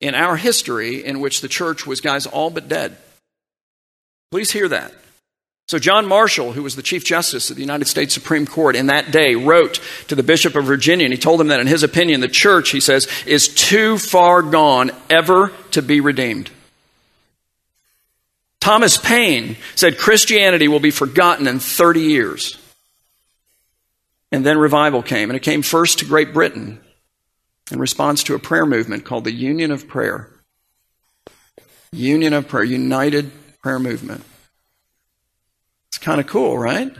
in 0.00 0.14
our 0.14 0.36
history 0.36 1.04
in 1.04 1.20
which 1.20 1.40
the 1.40 1.48
church 1.48 1.86
was, 1.86 2.00
guys, 2.00 2.26
all 2.26 2.50
but 2.50 2.68
dead. 2.68 2.96
Please 4.30 4.50
hear 4.50 4.68
that. 4.68 4.92
So, 5.68 5.80
John 5.80 6.06
Marshall, 6.06 6.52
who 6.52 6.62
was 6.62 6.76
the 6.76 6.82
Chief 6.82 7.04
Justice 7.04 7.50
of 7.50 7.56
the 7.56 7.62
United 7.62 7.86
States 7.86 8.14
Supreme 8.14 8.46
Court 8.46 8.76
in 8.76 8.86
that 8.86 9.10
day, 9.10 9.34
wrote 9.34 9.80
to 10.06 10.14
the 10.14 10.22
Bishop 10.22 10.54
of 10.54 10.64
Virginia, 10.64 11.04
and 11.04 11.12
he 11.12 11.18
told 11.18 11.40
him 11.40 11.48
that, 11.48 11.58
in 11.58 11.66
his 11.66 11.82
opinion, 11.82 12.20
the 12.20 12.28
church, 12.28 12.70
he 12.70 12.78
says, 12.78 13.08
is 13.26 13.48
too 13.48 13.98
far 13.98 14.42
gone 14.42 14.92
ever 15.10 15.52
to 15.72 15.82
be 15.82 16.00
redeemed. 16.00 16.50
Thomas 18.60 18.96
Paine 18.96 19.56
said 19.74 19.98
Christianity 19.98 20.68
will 20.68 20.80
be 20.80 20.92
forgotten 20.92 21.48
in 21.48 21.58
30 21.58 22.00
years. 22.00 22.56
And 24.30 24.46
then 24.46 24.58
revival 24.58 25.02
came, 25.02 25.30
and 25.30 25.36
it 25.36 25.42
came 25.42 25.62
first 25.62 25.98
to 25.98 26.04
Great 26.04 26.32
Britain 26.32 26.80
in 27.72 27.80
response 27.80 28.22
to 28.24 28.34
a 28.34 28.38
prayer 28.38 28.66
movement 28.66 29.04
called 29.04 29.24
the 29.24 29.32
Union 29.32 29.72
of 29.72 29.88
Prayer. 29.88 30.30
Union 31.92 32.32
of 32.32 32.46
Prayer, 32.46 32.64
United 32.64 33.32
Prayer 33.66 33.80
Movement. 33.80 34.22
It's 35.88 35.98
kind 35.98 36.20
of 36.20 36.28
cool, 36.28 36.56
right? 36.56 36.94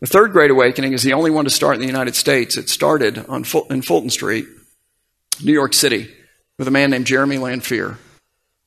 The 0.00 0.06
third 0.06 0.32
Great 0.32 0.50
Awakening 0.50 0.92
is 0.92 1.02
the 1.02 1.14
only 1.14 1.30
one 1.30 1.46
to 1.46 1.50
start 1.50 1.76
in 1.76 1.80
the 1.80 1.86
United 1.86 2.14
States. 2.14 2.58
It 2.58 2.68
started 2.68 3.24
on 3.26 3.44
Ful- 3.44 3.66
in 3.70 3.80
Fulton 3.80 4.10
Street, 4.10 4.44
New 5.42 5.54
York 5.54 5.72
City, 5.72 6.14
with 6.58 6.68
a 6.68 6.70
man 6.70 6.90
named 6.90 7.06
Jeremy 7.06 7.38
Lanphier. 7.38 7.96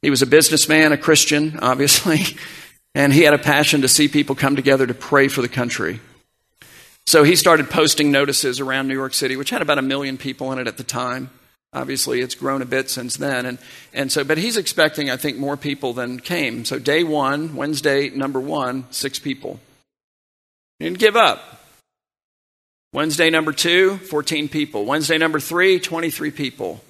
He 0.02 0.10
was 0.10 0.24
a 0.24 0.26
businessman, 0.26 0.92
a 0.92 0.98
Christian, 0.98 1.60
obviously, 1.62 2.22
and 2.96 3.14
he 3.14 3.22
had 3.22 3.36
a 3.36 3.38
passion 3.38 3.84
to 3.84 3.88
see 3.88 4.08
people 4.08 4.34
come 4.34 4.56
together 4.56 4.88
to 4.88 4.94
pray 4.96 5.28
for 5.28 5.44
the 5.44 5.48
country. 5.48 6.00
So 7.06 7.22
he 7.24 7.36
started 7.36 7.70
posting 7.70 8.12
notices 8.12 8.60
around 8.60 8.88
New 8.88 8.96
York 8.96 9.14
City, 9.14 9.36
which 9.36 9.52
had 9.52 9.62
about 9.62 9.78
a 9.78 9.84
million 9.84 10.18
people 10.18 10.52
in 10.52 10.58
it 10.58 10.68
at 10.68 10.78
the 10.78 10.84
time. 10.84 11.30
Obviously, 11.74 12.22
it's 12.22 12.36
grown 12.36 12.62
a 12.62 12.66
bit 12.66 12.90
since 12.90 13.18
then. 13.18 13.46
And, 13.46 13.58
and 13.94 14.12
so, 14.12 14.24
but 14.24 14.38
he's 14.38 14.58
expecting, 14.58 15.10
I 15.10 15.18
think, 15.18 15.38
more 15.38 15.58
people 15.58 15.94
than 15.94 16.20
came. 16.20 16.66
So, 16.66 16.78
day 16.78 17.04
one, 17.04 17.56
Wednesday, 17.56 18.10
number 18.10 18.40
one, 18.40 18.86
six 18.92 19.18
people. 19.18 19.60
He 20.80 20.86
didn't 20.86 21.00
give 21.00 21.16
up. 21.16 21.62
Wednesday, 22.94 23.32
number 23.32 23.52
two, 23.52 23.98
14 23.98 24.50
people. 24.50 24.86
Wednesday, 24.86 25.18
number 25.18 25.40
three, 25.40 25.80
23 25.80 26.30
people. 26.30 26.84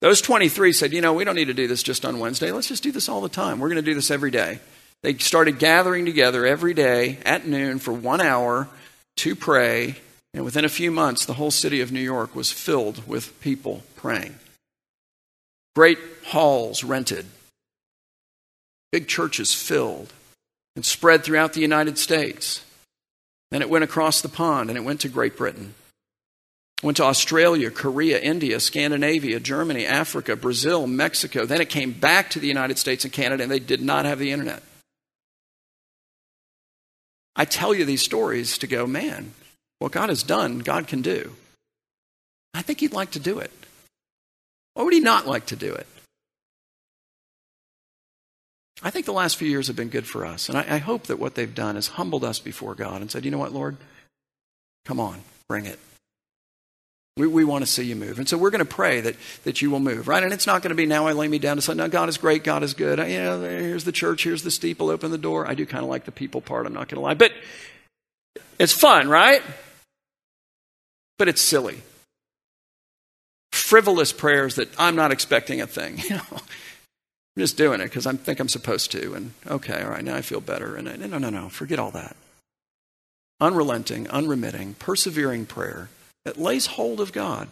Those 0.00 0.20
23 0.20 0.72
said, 0.72 0.92
you 0.92 1.00
know, 1.00 1.12
we 1.12 1.24
don't 1.24 1.36
need 1.36 1.46
to 1.46 1.54
do 1.54 1.68
this 1.68 1.82
just 1.82 2.04
on 2.04 2.18
Wednesday. 2.18 2.50
Let's 2.50 2.68
just 2.68 2.82
do 2.82 2.90
this 2.90 3.08
all 3.08 3.20
the 3.20 3.28
time. 3.28 3.60
We're 3.60 3.68
going 3.68 3.82
to 3.82 3.82
do 3.82 3.94
this 3.94 4.10
every 4.10 4.32
day. 4.32 4.58
They 5.02 5.14
started 5.18 5.58
gathering 5.58 6.06
together 6.06 6.44
every 6.44 6.74
day 6.74 7.18
at 7.24 7.46
noon 7.46 7.78
for 7.78 7.92
one 7.92 8.20
hour 8.20 8.68
to 9.18 9.36
pray, 9.36 9.96
and 10.34 10.44
within 10.44 10.64
a 10.64 10.68
few 10.68 10.90
months, 10.90 11.24
the 11.24 11.34
whole 11.34 11.52
city 11.52 11.80
of 11.80 11.92
New 11.92 12.00
York 12.00 12.34
was 12.34 12.50
filled 12.50 13.06
with 13.06 13.40
people 13.40 13.84
praying. 13.94 14.34
Great 15.76 15.98
halls 16.26 16.82
rented, 16.82 17.26
big 18.90 19.06
churches 19.06 19.54
filled, 19.54 20.12
and 20.74 20.84
spread 20.84 21.22
throughout 21.22 21.52
the 21.52 21.60
United 21.60 21.98
States. 21.98 22.64
Then 23.52 23.62
it 23.62 23.70
went 23.70 23.84
across 23.84 24.20
the 24.20 24.28
pond 24.28 24.70
and 24.70 24.76
it 24.76 24.84
went 24.84 25.00
to 25.02 25.08
Great 25.08 25.36
Britain. 25.36 25.74
went 26.82 26.96
to 26.96 27.04
Australia, 27.04 27.70
Korea, 27.70 28.18
India, 28.18 28.58
Scandinavia, 28.58 29.38
Germany, 29.40 29.86
Africa, 29.86 30.36
Brazil, 30.36 30.86
Mexico. 30.86 31.46
Then 31.46 31.60
it 31.60 31.70
came 31.70 31.92
back 31.92 32.28
to 32.30 32.40
the 32.40 32.48
United 32.48 32.78
States 32.78 33.04
and 33.04 33.12
Canada, 33.12 33.44
and 33.44 33.50
they 33.50 33.60
did 33.60 33.80
not 33.80 34.04
have 34.04 34.18
the 34.18 34.32
internet. 34.32 34.62
I 37.36 37.44
tell 37.44 37.72
you 37.72 37.84
these 37.84 38.02
stories 38.02 38.58
to 38.58 38.66
go, 38.66 38.86
man, 38.86 39.32
what 39.78 39.92
God 39.92 40.08
has 40.08 40.22
done, 40.22 40.60
God 40.60 40.86
can 40.86 41.02
do. 41.02 41.34
I 42.54 42.62
think 42.62 42.80
He'd 42.80 42.92
like 42.92 43.12
to 43.12 43.20
do 43.20 43.38
it. 43.38 43.50
Why 44.74 44.84
would 44.84 44.94
He 44.94 45.00
not 45.00 45.26
like 45.26 45.46
to 45.46 45.56
do 45.56 45.72
it? 45.72 45.86
I 48.82 48.90
think 48.90 49.06
the 49.06 49.12
last 49.12 49.36
few 49.36 49.48
years 49.48 49.68
have 49.68 49.76
been 49.76 49.88
good 49.88 50.06
for 50.06 50.26
us. 50.26 50.48
And 50.48 50.58
I, 50.58 50.74
I, 50.74 50.78
hope 50.78 51.04
that 51.04 51.18
what 51.18 51.36
they've 51.36 51.54
done 51.54 51.76
is 51.76 51.88
humbled 51.88 52.24
us 52.24 52.38
before 52.38 52.74
God 52.74 53.00
and 53.00 53.10
said, 53.10 53.24
you 53.24 53.30
know 53.30 53.38
what, 53.38 53.52
Lord? 53.52 53.76
Come 54.84 55.00
on, 55.00 55.20
bring 55.48 55.64
it. 55.64 55.78
We, 57.16 57.28
we 57.28 57.44
want 57.44 57.64
to 57.64 57.70
see 57.70 57.84
you 57.84 57.94
move. 57.94 58.18
And 58.18 58.28
so 58.28 58.36
we're 58.36 58.50
going 58.50 58.58
to 58.58 58.64
pray 58.64 59.00
that, 59.00 59.14
that 59.44 59.62
you 59.62 59.70
will 59.70 59.80
move, 59.80 60.08
right? 60.08 60.22
And 60.22 60.32
it's 60.32 60.46
not 60.46 60.62
going 60.62 60.70
to 60.70 60.74
be 60.74 60.84
now 60.84 61.06
I 61.06 61.12
lay 61.12 61.28
me 61.28 61.38
down 61.38 61.56
to 61.56 61.62
say, 61.62 61.74
no, 61.74 61.88
God 61.88 62.08
is 62.08 62.18
great, 62.18 62.42
God 62.42 62.62
is 62.64 62.74
good. 62.74 62.98
You 62.98 63.18
know, 63.18 63.40
here's 63.40 63.84
the 63.84 63.92
church, 63.92 64.24
here's 64.24 64.42
the 64.42 64.50
steeple, 64.50 64.90
open 64.90 65.12
the 65.12 65.18
door. 65.18 65.48
I 65.48 65.54
do 65.54 65.64
kind 65.64 65.84
of 65.84 65.88
like 65.88 66.04
the 66.04 66.12
people 66.12 66.40
part, 66.40 66.66
I'm 66.66 66.74
not 66.74 66.88
going 66.88 66.96
to 66.96 67.00
lie. 67.00 67.14
But 67.14 67.32
it's 68.58 68.72
fun, 68.72 69.08
right? 69.08 69.42
But 71.18 71.28
it's 71.28 71.40
silly. 71.40 71.82
Frivolous 73.52 74.12
prayers 74.12 74.56
that 74.56 74.68
I'm 74.78 74.96
not 74.96 75.12
expecting 75.12 75.60
a 75.60 75.66
thing, 75.66 75.98
you 76.08 76.16
know. 76.16 76.22
I'm 76.30 77.40
just 77.40 77.56
doing 77.56 77.80
it 77.80 77.84
because 77.84 78.06
I 78.06 78.12
think 78.12 78.38
I'm 78.38 78.48
supposed 78.48 78.92
to. 78.92 79.14
And 79.14 79.32
okay, 79.46 79.82
all 79.82 79.90
right, 79.90 80.04
now 80.04 80.14
I 80.14 80.22
feel 80.22 80.40
better. 80.40 80.76
And 80.76 80.88
I, 80.88 80.96
no, 80.96 81.18
no, 81.18 81.30
no, 81.30 81.48
forget 81.48 81.78
all 81.78 81.90
that. 81.92 82.16
Unrelenting, 83.40 84.08
unremitting, 84.08 84.74
persevering 84.78 85.46
prayer 85.46 85.88
that 86.24 86.38
lays 86.38 86.66
hold 86.66 87.00
of 87.00 87.12
God 87.12 87.48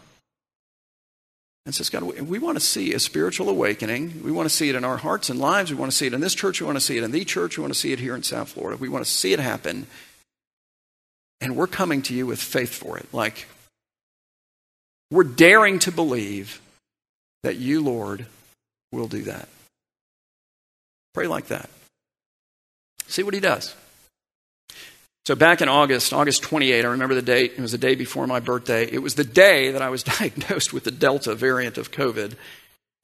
and 1.64 1.74
says, 1.74 1.90
God, 1.90 2.02
we 2.02 2.38
want 2.38 2.56
to 2.56 2.64
see 2.64 2.92
a 2.92 2.98
spiritual 2.98 3.48
awakening. 3.48 4.22
We 4.24 4.32
want 4.32 4.48
to 4.48 4.54
see 4.54 4.68
it 4.68 4.74
in 4.74 4.84
our 4.84 4.96
hearts 4.96 5.30
and 5.30 5.38
lives. 5.38 5.70
We 5.70 5.76
want 5.76 5.92
to 5.92 5.96
see 5.96 6.06
it 6.06 6.12
in 6.12 6.20
this 6.20 6.34
church. 6.34 6.60
We 6.60 6.66
want 6.66 6.76
to 6.76 6.84
see 6.84 6.96
it 6.96 7.04
in 7.04 7.12
the 7.12 7.24
church. 7.24 7.56
We 7.56 7.62
want 7.62 7.72
to 7.72 7.78
see 7.78 7.92
it 7.92 8.00
here 8.00 8.16
in 8.16 8.22
South 8.24 8.50
Florida. 8.50 8.76
We 8.76 8.88
want 8.88 9.04
to 9.04 9.10
see 9.10 9.32
it 9.32 9.38
happen. 9.38 9.86
And 11.42 11.56
we're 11.56 11.66
coming 11.66 12.02
to 12.02 12.14
you 12.14 12.24
with 12.24 12.40
faith 12.40 12.72
for 12.72 12.96
it. 12.96 13.12
Like, 13.12 13.48
we're 15.10 15.24
daring 15.24 15.80
to 15.80 15.90
believe 15.90 16.62
that 17.42 17.56
you, 17.56 17.82
Lord, 17.82 18.26
will 18.92 19.08
do 19.08 19.22
that. 19.22 19.48
Pray 21.12 21.26
like 21.26 21.48
that. 21.48 21.68
See 23.08 23.24
what 23.24 23.34
he 23.34 23.40
does. 23.40 23.74
So 25.26 25.34
back 25.34 25.60
in 25.60 25.68
August, 25.68 26.12
August 26.12 26.42
28, 26.44 26.84
I 26.84 26.88
remember 26.88 27.16
the 27.16 27.22
date. 27.22 27.54
It 27.56 27.60
was 27.60 27.72
the 27.72 27.78
day 27.78 27.96
before 27.96 28.26
my 28.28 28.38
birthday. 28.38 28.84
It 28.84 29.02
was 29.02 29.16
the 29.16 29.24
day 29.24 29.72
that 29.72 29.82
I 29.82 29.90
was 29.90 30.02
diagnosed 30.20 30.72
with 30.72 30.84
the 30.84 30.92
Delta 30.92 31.34
variant 31.34 31.76
of 31.76 31.90
COVID, 31.90 32.34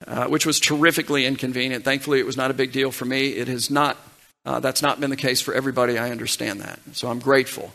uh, 0.07 0.27
which 0.27 0.45
was 0.45 0.61
terrifically 0.61 1.25
inconvenient. 1.25 1.83
Thankfully, 1.83 2.19
it 2.19 2.25
was 2.25 2.37
not 2.37 2.51
a 2.51 2.53
big 2.53 2.71
deal 2.71 2.91
for 2.91 3.03
me. 3.03 3.31
It 3.31 3.49
has 3.49 3.69
not. 3.69 3.97
Uh, 4.45 4.61
that's 4.61 4.81
not 4.81 5.01
been 5.01 5.09
the 5.09 5.17
case 5.17 5.41
for 5.41 5.53
everybody. 5.53 5.97
I 5.97 6.11
understand 6.11 6.61
that, 6.61 6.79
so 6.93 7.09
I'm 7.09 7.19
grateful. 7.19 7.73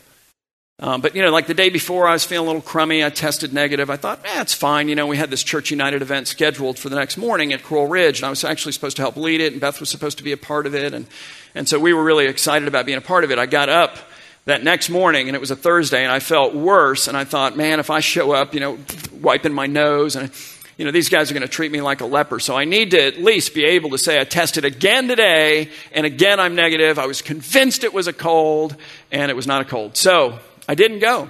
Um, 0.80 1.00
but 1.00 1.14
you 1.14 1.22
know, 1.22 1.30
like 1.30 1.46
the 1.46 1.54
day 1.54 1.68
before, 1.68 2.08
I 2.08 2.12
was 2.12 2.24
feeling 2.24 2.46
a 2.46 2.50
little 2.50 2.62
crummy. 2.62 3.04
I 3.04 3.10
tested 3.10 3.52
negative. 3.52 3.90
I 3.90 3.96
thought, 3.96 4.20
eh, 4.24 4.40
it's 4.40 4.54
fine. 4.54 4.88
You 4.88 4.96
know, 4.96 5.06
we 5.06 5.16
had 5.16 5.30
this 5.30 5.42
Church 5.42 5.70
United 5.70 6.02
event 6.02 6.26
scheduled 6.26 6.78
for 6.78 6.88
the 6.88 6.96
next 6.96 7.16
morning 7.16 7.52
at 7.52 7.62
Coral 7.62 7.86
Ridge, 7.86 8.18
and 8.18 8.26
I 8.26 8.30
was 8.30 8.42
actually 8.42 8.72
supposed 8.72 8.96
to 8.96 9.02
help 9.02 9.16
lead 9.16 9.40
it, 9.40 9.52
and 9.52 9.60
Beth 9.60 9.78
was 9.78 9.88
supposed 9.88 10.18
to 10.18 10.24
be 10.24 10.32
a 10.32 10.36
part 10.36 10.66
of 10.66 10.74
it, 10.74 10.92
and 10.92 11.06
and 11.54 11.68
so 11.68 11.78
we 11.78 11.92
were 11.92 12.02
really 12.02 12.26
excited 12.26 12.66
about 12.66 12.86
being 12.86 12.98
a 12.98 13.02
part 13.02 13.22
of 13.22 13.30
it. 13.30 13.38
I 13.38 13.46
got 13.46 13.68
up 13.68 13.98
that 14.46 14.62
next 14.62 14.90
morning, 14.90 15.28
and 15.28 15.36
it 15.36 15.40
was 15.40 15.50
a 15.50 15.56
Thursday, 15.56 16.02
and 16.02 16.12
I 16.12 16.18
felt 16.18 16.54
worse. 16.54 17.08
And 17.08 17.16
I 17.16 17.24
thought, 17.24 17.56
man, 17.56 17.80
if 17.80 17.90
I 17.90 18.00
show 18.00 18.32
up, 18.32 18.52
you 18.52 18.60
know, 18.60 18.78
wiping 19.20 19.54
my 19.54 19.66
nose, 19.66 20.16
and, 20.16 20.30
you 20.76 20.84
know, 20.84 20.90
these 20.90 21.08
guys 21.08 21.30
are 21.30 21.34
going 21.34 21.46
to 21.46 21.48
treat 21.48 21.72
me 21.72 21.80
like 21.80 22.00
a 22.00 22.06
leper. 22.06 22.40
So 22.40 22.56
I 22.56 22.64
need 22.64 22.90
to 22.90 23.02
at 23.02 23.18
least 23.18 23.54
be 23.54 23.64
able 23.64 23.90
to 23.90 23.98
say 23.98 24.20
I 24.20 24.24
tested 24.24 24.64
again 24.64 25.08
today, 25.08 25.70
and 25.92 26.04
again 26.04 26.40
I'm 26.40 26.54
negative. 26.54 26.98
I 26.98 27.06
was 27.06 27.22
convinced 27.22 27.84
it 27.84 27.94
was 27.94 28.06
a 28.06 28.12
cold, 28.12 28.76
and 29.10 29.30
it 29.30 29.34
was 29.34 29.46
not 29.46 29.62
a 29.62 29.64
cold. 29.64 29.96
So 29.96 30.38
I 30.68 30.74
didn't 30.74 31.00
go. 31.00 31.28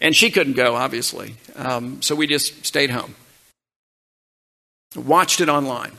And 0.00 0.14
she 0.14 0.30
couldn't 0.30 0.54
go, 0.54 0.74
obviously. 0.74 1.36
Um, 1.56 2.02
so 2.02 2.14
we 2.14 2.26
just 2.26 2.66
stayed 2.66 2.90
home. 2.90 3.14
Watched 4.96 5.40
it 5.40 5.48
online. 5.48 5.92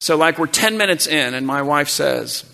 So, 0.00 0.16
like, 0.16 0.38
we're 0.38 0.46
10 0.46 0.78
minutes 0.78 1.06
in, 1.06 1.34
and 1.34 1.46
my 1.46 1.62
wife 1.62 1.88
says, 1.88 2.44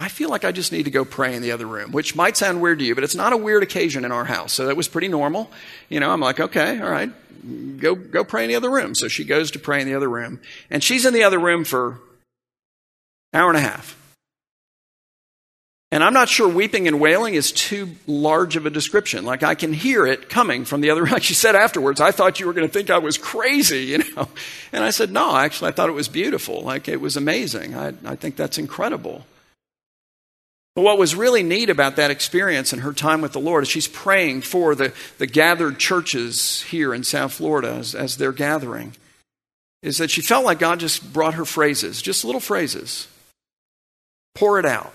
I 0.00 0.08
feel 0.08 0.28
like 0.30 0.44
I 0.44 0.52
just 0.52 0.70
need 0.70 0.84
to 0.84 0.92
go 0.92 1.04
pray 1.04 1.34
in 1.34 1.42
the 1.42 1.50
other 1.50 1.66
room, 1.66 1.90
which 1.90 2.14
might 2.14 2.36
sound 2.36 2.60
weird 2.60 2.78
to 2.78 2.84
you, 2.84 2.94
but 2.94 3.02
it's 3.02 3.16
not 3.16 3.32
a 3.32 3.36
weird 3.36 3.64
occasion 3.64 4.04
in 4.04 4.12
our 4.12 4.24
house. 4.24 4.52
So 4.52 4.66
that 4.66 4.76
was 4.76 4.86
pretty 4.86 5.08
normal. 5.08 5.50
You 5.88 5.98
know, 5.98 6.10
I'm 6.10 6.20
like, 6.20 6.38
okay, 6.38 6.80
all 6.80 6.90
right, 6.90 7.10
go, 7.78 7.96
go 7.96 8.22
pray 8.22 8.44
in 8.44 8.48
the 8.48 8.54
other 8.54 8.70
room. 8.70 8.94
So 8.94 9.08
she 9.08 9.24
goes 9.24 9.50
to 9.52 9.58
pray 9.58 9.80
in 9.80 9.88
the 9.88 9.94
other 9.94 10.08
room. 10.08 10.40
And 10.70 10.84
she's 10.84 11.04
in 11.04 11.14
the 11.14 11.24
other 11.24 11.38
room 11.38 11.64
for 11.64 11.98
hour 13.34 13.48
and 13.48 13.58
a 13.58 13.60
half. 13.60 13.96
And 15.90 16.04
I'm 16.04 16.12
not 16.12 16.28
sure 16.28 16.46
weeping 16.46 16.86
and 16.86 17.00
wailing 17.00 17.34
is 17.34 17.50
too 17.50 17.88
large 18.06 18.56
of 18.56 18.66
a 18.66 18.70
description. 18.70 19.24
Like 19.24 19.42
I 19.42 19.54
can 19.54 19.72
hear 19.72 20.06
it 20.06 20.28
coming 20.28 20.66
from 20.66 20.82
the 20.82 20.90
other 20.90 21.02
room. 21.02 21.12
Like 21.18 21.22
she 21.22 21.34
said 21.34 21.56
afterwards, 21.56 22.00
I 22.00 22.10
thought 22.10 22.38
you 22.38 22.46
were 22.46 22.52
going 22.52 22.66
to 22.66 22.72
think 22.72 22.90
I 22.90 22.98
was 22.98 23.16
crazy, 23.16 23.84
you 23.86 23.98
know. 23.98 24.28
And 24.72 24.84
I 24.84 24.90
said, 24.90 25.10
no, 25.10 25.34
actually, 25.34 25.68
I 25.68 25.72
thought 25.72 25.88
it 25.88 25.92
was 25.92 26.08
beautiful. 26.08 26.60
Like 26.60 26.88
it 26.88 27.00
was 27.00 27.16
amazing. 27.16 27.74
I, 27.74 27.94
I 28.04 28.16
think 28.16 28.36
that's 28.36 28.58
incredible. 28.58 29.24
But 30.76 30.82
what 30.82 30.98
was 30.98 31.16
really 31.16 31.42
neat 31.42 31.70
about 31.70 31.96
that 31.96 32.10
experience 32.10 32.72
and 32.72 32.82
her 32.82 32.92
time 32.92 33.22
with 33.22 33.32
the 33.32 33.40
Lord 33.40 33.64
is 33.64 33.68
she's 33.68 33.88
praying 33.88 34.42
for 34.42 34.74
the, 34.74 34.92
the 35.16 35.26
gathered 35.26 35.78
churches 35.78 36.62
here 36.62 36.94
in 36.94 37.02
South 37.02 37.32
Florida 37.32 37.70
as, 37.70 37.94
as 37.94 38.18
they're 38.18 38.30
gathering, 38.30 38.94
is 39.82 39.98
that 39.98 40.10
she 40.10 40.20
felt 40.20 40.44
like 40.44 40.58
God 40.58 40.78
just 40.80 41.12
brought 41.12 41.34
her 41.34 41.44
phrases, 41.44 42.02
just 42.02 42.24
little 42.24 42.40
phrases. 42.40 43.08
Pour 44.36 44.60
it 44.60 44.66
out. 44.66 44.92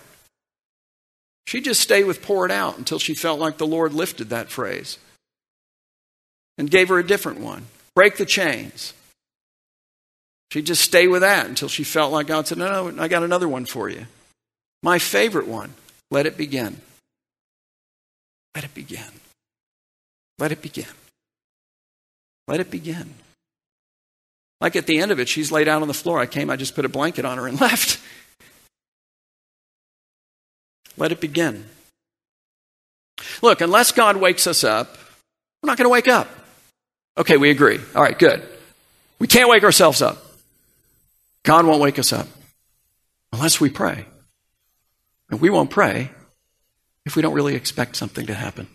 She 1.48 1.62
just 1.62 1.82
stayed 1.82 2.06
with 2.06 2.22
pour 2.22 2.46
it 2.46 2.52
out 2.52 2.78
until 2.78 3.00
she 3.00 3.14
felt 3.14 3.40
like 3.40 3.58
the 3.58 3.68
Lord 3.68 3.94
lifted 3.94 4.30
that 4.30 4.50
phrase 4.50 4.98
and 6.58 6.70
gave 6.70 6.90
her 6.90 7.00
a 7.00 7.06
different 7.06 7.40
one. 7.40 7.66
Break 7.96 8.18
the 8.18 8.26
chains. 8.26 8.94
She'd 10.52 10.66
just 10.66 10.82
stay 10.82 11.08
with 11.08 11.22
that 11.22 11.48
until 11.48 11.68
she 11.68 11.84
felt 11.84 12.12
like 12.12 12.28
God 12.28 12.48
said, 12.48 12.58
No, 12.58 12.90
no, 12.90 13.04
I 13.04 13.08
got 13.08 13.24
another 13.24 13.50
one 13.50 13.66
for 13.66 13.90
you. 13.90 14.08
My 14.82 15.00
favorite 15.00 15.48
one 15.48 15.74
let 16.12 16.26
it 16.28 16.38
begin. 16.38 16.80
Let 18.54 18.64
it 18.64 18.74
begin. 18.76 19.12
Let 20.38 20.52
it 20.52 20.62
begin. 20.62 20.86
Let 22.48 22.60
it 22.60 22.70
begin. 22.70 23.16
Like 24.62 24.76
at 24.76 24.86
the 24.86 25.00
end 25.00 25.12
of 25.12 25.20
it, 25.20 25.28
she's 25.28 25.52
laid 25.52 25.68
out 25.68 25.82
on 25.82 25.88
the 25.88 25.94
floor. 25.94 26.20
I 26.20 26.26
came, 26.26 26.50
I 26.50 26.56
just 26.56 26.76
put 26.76 26.86
a 26.86 26.90
blanket 26.90 27.26
on 27.26 27.38
her 27.38 27.48
and 27.48 27.60
left. 27.62 28.00
Let 30.98 31.12
it 31.12 31.20
begin. 31.20 31.66
Look, 33.42 33.62
unless 33.62 33.92
God 33.92 34.18
wakes 34.18 34.48
us 34.48 34.64
up, 34.64 34.98
we're 35.62 35.68
not 35.68 35.78
going 35.78 35.86
to 35.86 35.90
wake 35.90 36.08
up. 36.08 36.30
Okay, 37.18 37.38
we 37.38 37.50
agree. 37.50 37.80
All 37.96 38.02
right, 38.02 38.18
good. 38.18 38.42
We 39.20 39.28
can't 39.28 39.50
wake 39.50 39.64
ourselves 39.64 40.02
up. 40.02 40.18
God 41.44 41.66
won't 41.66 41.82
wake 41.82 42.00
us 42.00 42.12
up 42.14 42.28
unless 43.32 43.60
we 43.60 43.70
pray. 43.70 44.06
And 45.30 45.42
we 45.42 45.50
won't 45.50 45.70
pray 45.70 46.12
if 47.06 47.16
we 47.16 47.22
don't 47.22 47.34
really 47.34 47.56
expect 47.56 47.96
something 47.96 48.26
to 48.28 48.34
happen. 48.34 48.68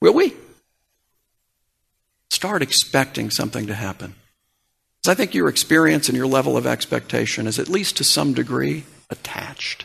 Will 0.00 0.14
we? 0.14 0.34
Start 2.30 2.62
expecting 2.62 3.30
something 3.30 3.66
to 3.66 3.74
happen. 3.74 4.14
Because 5.00 5.12
I 5.12 5.14
think 5.14 5.34
your 5.34 5.48
experience 5.48 6.08
and 6.08 6.16
your 6.16 6.26
level 6.26 6.56
of 6.56 6.66
expectation 6.66 7.46
is, 7.46 7.58
at 7.58 7.68
least 7.68 7.96
to 7.96 8.04
some 8.04 8.34
degree, 8.34 8.84
attached. 9.10 9.84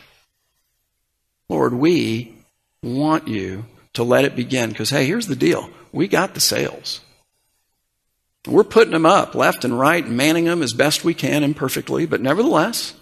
Lord, 1.52 1.74
we 1.74 2.34
want 2.82 3.28
you 3.28 3.66
to 3.92 4.02
let 4.02 4.24
it 4.24 4.34
begin 4.34 4.70
because, 4.70 4.88
hey, 4.88 5.04
here's 5.04 5.26
the 5.26 5.36
deal 5.36 5.68
we 5.92 6.08
got 6.08 6.32
the 6.32 6.40
sails. 6.40 7.02
We're 8.46 8.64
putting 8.64 8.94
them 8.94 9.04
up 9.04 9.34
left 9.34 9.62
and 9.62 9.78
right, 9.78 10.08
manning 10.08 10.46
them 10.46 10.62
as 10.62 10.72
best 10.72 11.04
we 11.04 11.12
can 11.12 11.44
imperfectly, 11.44 12.06
but 12.06 12.22
nevertheless, 12.22 12.94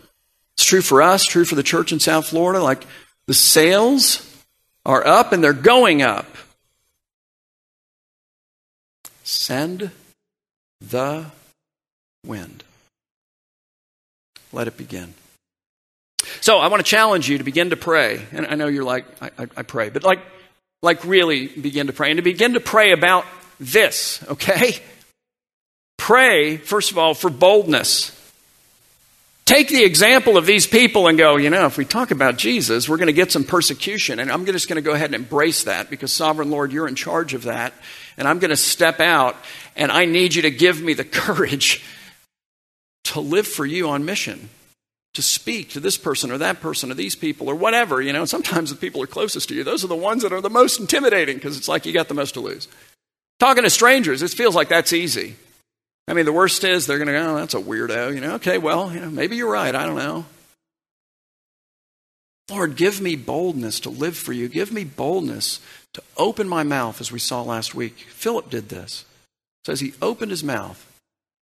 it's 0.54 0.64
true 0.64 0.82
for 0.82 1.00
us, 1.00 1.24
true 1.24 1.44
for 1.44 1.54
the 1.54 1.62
church 1.62 1.92
in 1.92 2.00
South 2.00 2.26
Florida. 2.26 2.60
Like 2.60 2.84
the 3.26 3.34
sails 3.34 4.26
are 4.84 5.06
up 5.06 5.30
and 5.30 5.44
they're 5.44 5.52
going 5.52 6.02
up. 6.02 6.26
Send 9.22 9.92
the 10.80 11.26
wind. 12.26 12.64
Let 14.52 14.66
it 14.66 14.76
begin. 14.76 15.14
So 16.40 16.58
I 16.58 16.68
want 16.68 16.84
to 16.84 16.88
challenge 16.90 17.28
you 17.28 17.38
to 17.38 17.44
begin 17.44 17.70
to 17.70 17.76
pray. 17.76 18.22
And 18.32 18.46
I 18.46 18.54
know 18.54 18.66
you're 18.66 18.84
like, 18.84 19.04
I, 19.22 19.30
I, 19.38 19.46
I 19.58 19.62
pray, 19.62 19.90
but 19.90 20.02
like, 20.02 20.20
like 20.82 21.04
really 21.04 21.46
begin 21.48 21.88
to 21.88 21.92
pray 21.92 22.10
and 22.10 22.16
to 22.16 22.22
begin 22.22 22.54
to 22.54 22.60
pray 22.60 22.92
about 22.92 23.26
this, 23.58 24.24
okay? 24.28 24.78
Pray, 25.98 26.56
first 26.56 26.90
of 26.90 26.98
all, 26.98 27.12
for 27.12 27.28
boldness. 27.28 28.16
Take 29.44 29.68
the 29.68 29.84
example 29.84 30.38
of 30.38 30.46
these 30.46 30.66
people 30.66 31.08
and 31.08 31.18
go, 31.18 31.36
you 31.36 31.50
know, 31.50 31.66
if 31.66 31.76
we 31.76 31.84
talk 31.84 32.10
about 32.10 32.38
Jesus, 32.38 32.88
we're 32.88 32.96
going 32.96 33.08
to 33.08 33.12
get 33.12 33.32
some 33.32 33.44
persecution. 33.44 34.18
And 34.18 34.30
I'm 34.30 34.46
just 34.46 34.68
going 34.68 34.76
to 34.76 34.82
go 34.82 34.92
ahead 34.92 35.06
and 35.06 35.16
embrace 35.16 35.64
that 35.64 35.90
because, 35.90 36.12
Sovereign 36.12 36.50
Lord, 36.50 36.72
you're 36.72 36.88
in 36.88 36.94
charge 36.94 37.34
of 37.34 37.42
that. 37.42 37.74
And 38.16 38.28
I'm 38.28 38.38
going 38.38 38.50
to 38.50 38.56
step 38.56 39.00
out 39.00 39.36
and 39.76 39.90
I 39.90 40.04
need 40.04 40.34
you 40.34 40.42
to 40.42 40.50
give 40.50 40.80
me 40.80 40.94
the 40.94 41.04
courage 41.04 41.84
to 43.04 43.20
live 43.20 43.46
for 43.46 43.66
you 43.66 43.90
on 43.90 44.04
mission 44.04 44.48
to 45.14 45.22
speak 45.22 45.70
to 45.70 45.80
this 45.80 45.96
person 45.96 46.30
or 46.30 46.38
that 46.38 46.60
person 46.60 46.90
or 46.90 46.94
these 46.94 47.16
people 47.16 47.48
or 47.48 47.54
whatever. 47.54 48.00
You 48.00 48.12
know, 48.12 48.24
sometimes 48.24 48.70
the 48.70 48.76
people 48.76 49.02
are 49.02 49.06
closest 49.06 49.48
to 49.48 49.54
you, 49.54 49.64
those 49.64 49.84
are 49.84 49.88
the 49.88 49.96
ones 49.96 50.22
that 50.22 50.32
are 50.32 50.40
the 50.40 50.50
most 50.50 50.80
intimidating 50.80 51.36
because 51.36 51.56
it's 51.56 51.68
like 51.68 51.86
you 51.86 51.92
got 51.92 52.08
the 52.08 52.14
most 52.14 52.34
to 52.34 52.40
lose. 52.40 52.68
Talking 53.38 53.64
to 53.64 53.70
strangers, 53.70 54.22
it 54.22 54.30
feels 54.30 54.54
like 54.54 54.68
that's 54.68 54.92
easy. 54.92 55.36
I 56.06 56.12
mean, 56.12 56.24
the 56.24 56.32
worst 56.32 56.64
is 56.64 56.86
they're 56.86 56.98
going 56.98 57.06
to 57.06 57.12
go, 57.12 57.32
oh, 57.32 57.36
that's 57.36 57.54
a 57.54 57.60
weirdo. 57.60 58.14
You 58.14 58.20
know, 58.20 58.34
okay, 58.34 58.58
well, 58.58 58.92
you 58.92 59.00
know, 59.00 59.10
maybe 59.10 59.36
you're 59.36 59.50
right. 59.50 59.74
I 59.74 59.86
don't 59.86 59.96
know. 59.96 60.24
Lord, 62.50 62.76
give 62.76 63.00
me 63.00 63.14
boldness 63.14 63.80
to 63.80 63.90
live 63.90 64.16
for 64.16 64.32
you. 64.32 64.48
Give 64.48 64.72
me 64.72 64.82
boldness 64.82 65.60
to 65.94 66.02
open 66.16 66.48
my 66.48 66.64
mouth, 66.64 67.00
as 67.00 67.12
we 67.12 67.20
saw 67.20 67.42
last 67.42 67.74
week. 67.74 67.96
Philip 68.08 68.50
did 68.50 68.68
this. 68.68 69.04
It 69.62 69.66
says 69.66 69.80
he 69.80 69.94
opened 70.02 70.32
his 70.32 70.42
mouth 70.42 70.84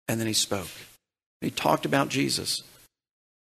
and 0.06 0.20
then 0.20 0.28
he 0.28 0.32
spoke. 0.32 0.70
He 1.40 1.50
talked 1.50 1.84
about 1.84 2.08
Jesus. 2.08 2.62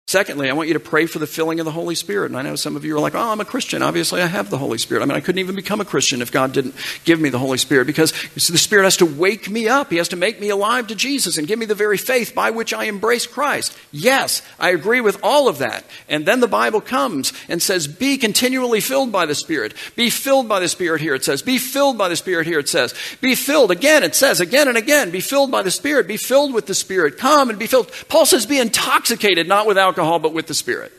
Secondly, 0.09 0.49
I 0.49 0.53
want 0.53 0.69
you 0.69 0.75
to 0.75 0.81
pray 0.81 1.07
for 1.07 1.19
the 1.19 1.27
filling 1.27 1.59
of 1.59 1.65
the 1.65 1.73
Holy 1.73 1.97
Spirit. 1.97 2.31
And 2.31 2.39
I 2.39 2.43
know 2.43 2.55
some 2.55 2.77
of 2.77 2.85
you 2.85 2.95
are 2.95 3.01
like, 3.01 3.17
oh, 3.17 3.33
I'm 3.33 3.41
a 3.41 3.45
Christian. 3.45 3.83
Obviously, 3.83 4.23
I 4.23 4.27
have 4.27 4.51
the 4.51 4.59
Holy 4.59 4.79
Spirit. 4.79 5.03
I 5.03 5.07
mean, 5.07 5.17
I 5.17 5.21
couldn't 5.21 5.41
even 5.41 5.57
become 5.57 5.81
a 5.81 5.85
Christian 5.85 6.23
if 6.23 6.31
God 6.31 6.53
didn't 6.53 6.77
give 7.03 7.19
me 7.19 7.29
the 7.29 7.41
Holy 7.41 7.59
Spirit 7.59 7.89
because 7.89 8.13
the 8.35 8.57
Spirit 8.57 8.85
has 8.85 8.99
to 8.99 9.05
wake 9.05 9.51
me 9.51 9.67
up. 9.67 9.91
He 9.91 9.97
has 9.97 10.07
to 10.11 10.17
make 10.17 10.41
me 10.41 10.49
alive 10.49 10.87
to 10.87 10.95
Jesus 10.95 11.39
and 11.39 11.49
give 11.49 11.59
me 11.59 11.67
the 11.67 11.75
very 11.75 11.99
faith 11.99 12.37
by 12.37 12.51
which 12.51 12.73
I 12.73 12.85
embrace 12.85 13.27
Christ. 13.27 13.77
Yes, 13.91 14.43
I 14.61 14.71
agree 14.71 15.01
with 15.01 15.19
all 15.25 15.49
of 15.49 15.59
that. 15.59 15.85
And 16.09 16.25
then 16.25 16.39
the 16.39 16.47
Bible 16.47 16.81
comes 16.81 17.33
and 17.49 17.61
says, 17.61 17.89
be 17.89 18.17
continually 18.17 18.79
filled 18.79 19.11
by 19.11 19.27
the 19.27 19.35
Spirit. 19.35 19.75
Be 19.97 20.09
filled 20.09 20.49
by 20.49 20.61
the 20.61 20.69
Spirit 20.69 21.01
here, 21.01 21.17
it 21.17 21.25
says. 21.25 21.43
Be 21.43 21.59
filled 21.59 21.99
by 21.99 22.09
the 22.09 22.15
Spirit 22.15 22.47
here, 22.47 22.61
it 22.61 22.69
says. 22.69 22.95
Be 23.21 23.35
filled. 23.35 23.73
Again, 23.73 24.05
it 24.05 24.15
says 24.15 24.39
again 24.39 24.69
and 24.69 24.77
again. 24.77 25.11
Be 25.11 25.19
filled 25.19 25.51
by 25.51 25.63
the 25.63 25.73
Spirit. 25.73 26.07
Be 26.07 26.17
filled 26.17 26.55
with 26.55 26.67
the 26.67 26.77
Spirit. 26.77 27.19
Come 27.19 27.51
and 27.51 27.59
be 27.59 27.67
filled. 27.67 27.91
Paul 28.09 28.25
says, 28.25 28.47
be 28.47 28.61
intoxicated, 28.61 29.49
not 29.49 29.67
with 29.67 29.77
alcohol 29.97 30.19
but 30.19 30.35
with 30.35 30.47
the 30.47 30.55
Spirit. 30.55 30.93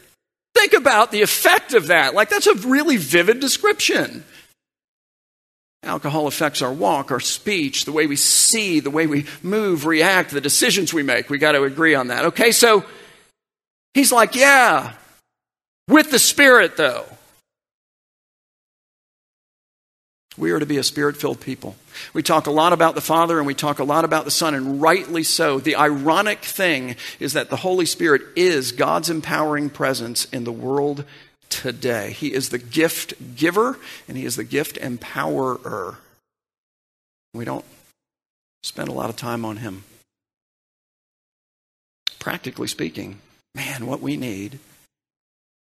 Think 0.56 0.74
about 0.74 1.12
the 1.12 1.22
effect 1.22 1.74
of 1.74 1.88
that. 1.88 2.16
Like, 2.16 2.30
that's 2.30 2.48
a 2.48 2.56
really 2.56 2.98
vivid 2.98 3.40
description. 3.40 4.24
Alcohol 5.84 6.26
affects 6.26 6.64
our 6.64 6.74
walk, 6.74 7.12
our 7.12 7.20
speech, 7.20 7.86
the 7.86 7.92
way 7.92 8.08
we 8.08 8.16
see, 8.16 8.80
the 8.80 8.90
way 8.90 9.06
we 9.06 9.28
move, 9.44 9.86
react, 9.86 10.32
the 10.32 10.42
decisions 10.42 10.94
we 10.94 11.04
make. 11.04 11.30
We 11.30 11.38
got 11.38 11.52
to 11.52 11.64
agree 11.64 11.94
on 11.94 12.08
that. 12.08 12.26
Okay, 12.26 12.52
so 12.52 12.84
he's 13.94 14.12
like, 14.12 14.36
yeah, 14.36 14.94
with 15.88 16.10
the 16.10 16.20
Spirit, 16.20 16.76
though. 16.76 17.06
We 20.40 20.52
are 20.52 20.60
to 20.60 20.66
be 20.66 20.78
a 20.78 20.84
spirit 20.84 21.18
filled 21.18 21.40
people. 21.40 21.76
We 22.14 22.24
talk 22.24 22.48
a 22.48 22.52
lot 22.52 22.74
about 22.74 22.96
the 22.96 23.02
Father 23.02 23.38
and 23.38 23.48
we 23.48 23.54
talk 23.54 23.80
a 23.80 23.84
lot 23.84 24.06
about 24.06 24.26
the 24.26 24.32
Son, 24.32 24.54
and 24.54 24.82
rightly 24.82 25.24
so. 25.24 25.60
The 25.60 25.76
ironic 25.76 26.40
thing 26.40 26.96
is 27.20 27.34
that 27.34 27.50
the 27.50 27.58
Holy 27.58 27.86
Spirit 27.86 28.22
is 28.36 28.72
God's 28.72 29.10
empowering 29.10 29.70
presence 29.70 30.26
in 30.26 30.44
the 30.44 30.52
world 30.52 31.06
today. 31.50 32.12
He 32.12 32.34
is 32.34 32.50
the 32.50 32.58
gift 32.58 33.14
giver 33.36 33.78
and 34.08 34.18
He 34.18 34.26
is 34.26 34.36
the 34.36 34.44
gift 34.44 34.78
empowerer. 34.80 35.98
We 37.34 37.46
don't 37.46 37.66
spend 38.64 38.90
a 38.90 38.94
lot 38.94 39.10
of 39.10 39.16
time 39.16 39.46
on 39.46 39.58
Him. 39.58 39.84
Practically 42.20 42.68
speaking, 42.68 43.20
man, 43.56 43.86
what 43.86 44.02
we 44.02 44.18
need 44.18 44.60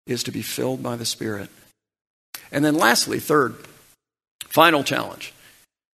is 0.08 0.24
to 0.24 0.32
be 0.32 0.42
filled 0.42 0.82
by 0.82 0.96
the 0.96 1.06
Spirit. 1.06 1.50
And 2.52 2.64
then, 2.64 2.76
lastly, 2.76 3.20
third, 3.20 3.56
Final 4.56 4.86
challenge. 4.86 5.34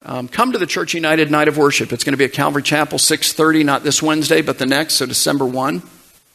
Um, 0.08 0.28
come 0.28 0.52
to 0.52 0.60
the 0.60 0.68
Church 0.68 0.94
United 0.94 1.32
Night 1.32 1.48
of 1.48 1.58
Worship. 1.58 1.92
It's 1.92 2.04
going 2.04 2.14
to 2.14 2.18
be 2.18 2.26
at 2.26 2.32
Calvary 2.32 2.62
Chapel, 2.62 3.00
6.30, 3.00 3.66
not 3.66 3.84
this 3.84 4.04
Wednesday, 4.04 4.44
but 4.44 4.60
the 4.60 4.68
next, 4.68 4.96
so 4.96 5.08
December 5.08 5.46
1. 5.46 5.82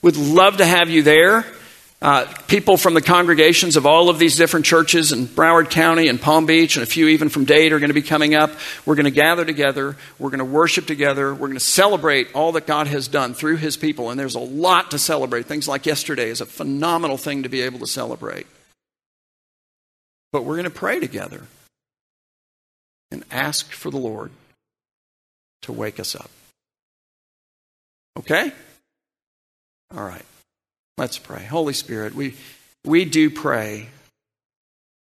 We'd 0.03 0.17
love 0.17 0.57
to 0.57 0.67
have 0.67 0.91
you 0.91 1.05
there. 1.05 1.47
Uh, 2.03 2.25
people 2.49 2.77
from 2.77 2.95
the 2.95 3.01
congregations 3.01 3.77
of 3.77 3.87
all 3.87 4.09
of 4.09 4.19
these 4.19 4.37
different 4.37 4.67
churches 4.67 5.13
in 5.13 5.27
Broward 5.27 5.71
County 5.71 6.09
and 6.09 6.21
Palm 6.21 6.47
Beach, 6.47 6.75
and 6.75 6.83
a 6.83 6.87
few 6.87 7.07
even 7.09 7.29
from 7.29 7.45
Dade, 7.45 7.73
are 7.73 7.79
going 7.79 7.91
to 7.91 7.95
be 7.95 8.03
coming 8.03 8.35
up. 8.35 8.51
We're 8.87 8.97
going 8.97 9.05
to 9.05 9.13
gather 9.13 9.45
together. 9.45 9.97
We're 10.19 10.31
going 10.31 10.39
to 10.39 10.45
worship 10.45 10.87
together. 10.87 11.33
We're 11.33 11.47
going 11.47 11.55
to 11.55 11.61
celebrate 11.61 12.35
all 12.35 12.51
that 12.53 12.67
God 12.67 12.89
has 12.89 13.07
done 13.07 13.35
through 13.35 13.59
His 13.59 13.77
people. 13.77 14.11
And 14.11 14.19
there's 14.19 14.35
a 14.35 14.41
lot 14.41 14.91
to 14.91 14.99
celebrate. 14.99 15.47
Things 15.47 15.69
like 15.69 15.87
yesterday 15.87 16.31
is 16.31 16.41
a 16.41 16.47
phenomenal 16.47 17.19
thing 17.19 17.45
to 17.45 17.49
be 17.49 17.61
able 17.61 17.79
to 17.81 17.87
celebrate. 17.87 18.49
But 20.33 20.45
we're 20.45 20.57
going 20.57 20.65
to 20.65 20.71
pray 20.71 20.99
together 20.99 21.43
and 23.11 23.25
ask 23.31 23.73
for 23.73 23.91
the 23.91 23.99
Lord 23.99 24.31
to 25.63 25.73
wake 25.73 26.01
us 26.01 26.15
up. 26.15 26.31
Okay? 28.19 28.53
All 29.95 30.05
right. 30.05 30.25
Let's 30.97 31.19
pray. 31.19 31.45
Holy 31.45 31.73
Spirit, 31.73 32.15
we, 32.15 32.35
we 32.85 33.05
do 33.05 33.31
pray 33.31 33.89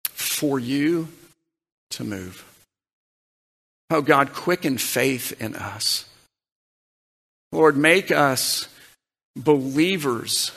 for 0.09 0.59
you 0.59 1.09
to 1.91 2.05
move. 2.05 2.45
Oh 3.91 4.01
God, 4.01 4.33
quicken 4.33 4.79
faith 4.79 5.41
in 5.41 5.55
us. 5.55 6.07
Lord, 7.53 7.77
make 7.77 8.11
us 8.11 8.69
believers 9.37 10.51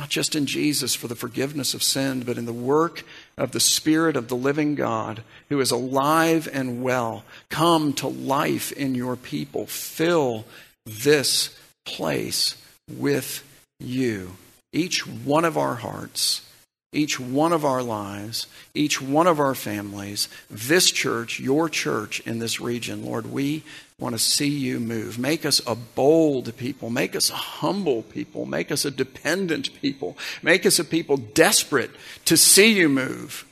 not 0.00 0.08
just 0.08 0.34
in 0.34 0.46
Jesus 0.46 0.94
for 0.94 1.08
the 1.08 1.14
forgiveness 1.14 1.74
of 1.74 1.82
sin, 1.82 2.20
but 2.20 2.38
in 2.38 2.46
the 2.46 2.54
work 2.54 3.04
of 3.36 3.52
the 3.52 3.60
Spirit 3.60 4.16
of 4.16 4.28
the 4.28 4.36
living 4.36 4.74
God 4.74 5.22
who 5.50 5.60
is 5.60 5.70
alive 5.70 6.48
and 6.50 6.82
well. 6.82 7.22
Come 7.50 7.92
to 7.94 8.08
life 8.08 8.72
in 8.72 8.94
your 8.94 9.14
people. 9.14 9.66
Fill 9.66 10.46
this 10.86 11.54
place 11.84 12.56
with 12.90 13.44
you. 13.78 14.32
Each 14.72 15.06
one 15.06 15.44
of 15.44 15.58
our 15.58 15.74
hearts, 15.74 16.48
each 16.94 17.20
one 17.20 17.52
of 17.52 17.66
our 17.66 17.82
lives, 17.82 18.46
each 18.72 19.02
one 19.02 19.26
of 19.26 19.38
our 19.38 19.54
families, 19.54 20.30
this 20.48 20.90
church, 20.90 21.38
your 21.38 21.68
church 21.68 22.20
in 22.20 22.38
this 22.38 22.58
region, 22.58 23.04
Lord, 23.04 23.30
we 23.30 23.64
want 24.00 24.14
to 24.14 24.18
see 24.18 24.48
you 24.48 24.80
move. 24.80 25.18
Make 25.18 25.44
us 25.44 25.60
a 25.66 25.74
bold 25.74 26.56
people. 26.56 26.90
Make 26.90 27.14
us 27.14 27.30
a 27.30 27.34
humble 27.34 28.02
people. 28.02 28.46
Make 28.46 28.72
us 28.72 28.84
a 28.84 28.90
dependent 28.90 29.80
people. 29.80 30.16
Make 30.42 30.64
us 30.64 30.78
a 30.78 30.84
people 30.84 31.18
desperate 31.18 31.90
to 32.24 32.36
see 32.36 32.72
you 32.72 32.88
move. 32.88 33.46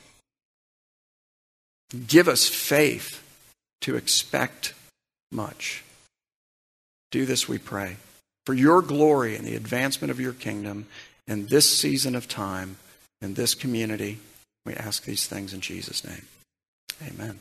Give 2.07 2.27
us 2.27 2.47
faith 2.47 3.23
to 3.81 3.95
expect 3.95 4.73
much. 5.31 5.83
Do 7.11 7.25
this, 7.25 7.47
we 7.47 7.57
pray, 7.57 7.97
for 8.45 8.53
your 8.53 8.81
glory 8.81 9.35
and 9.35 9.45
the 9.45 9.55
advancement 9.55 10.11
of 10.11 10.19
your 10.19 10.33
kingdom 10.33 10.87
in 11.27 11.47
this 11.47 11.69
season 11.69 12.15
of 12.15 12.27
time, 12.27 12.77
in 13.21 13.35
this 13.35 13.55
community. 13.55 14.19
We 14.65 14.73
ask 14.73 15.03
these 15.03 15.25
things 15.25 15.53
in 15.53 15.61
Jesus' 15.61 16.03
name. 16.03 16.25
Amen. 17.07 17.39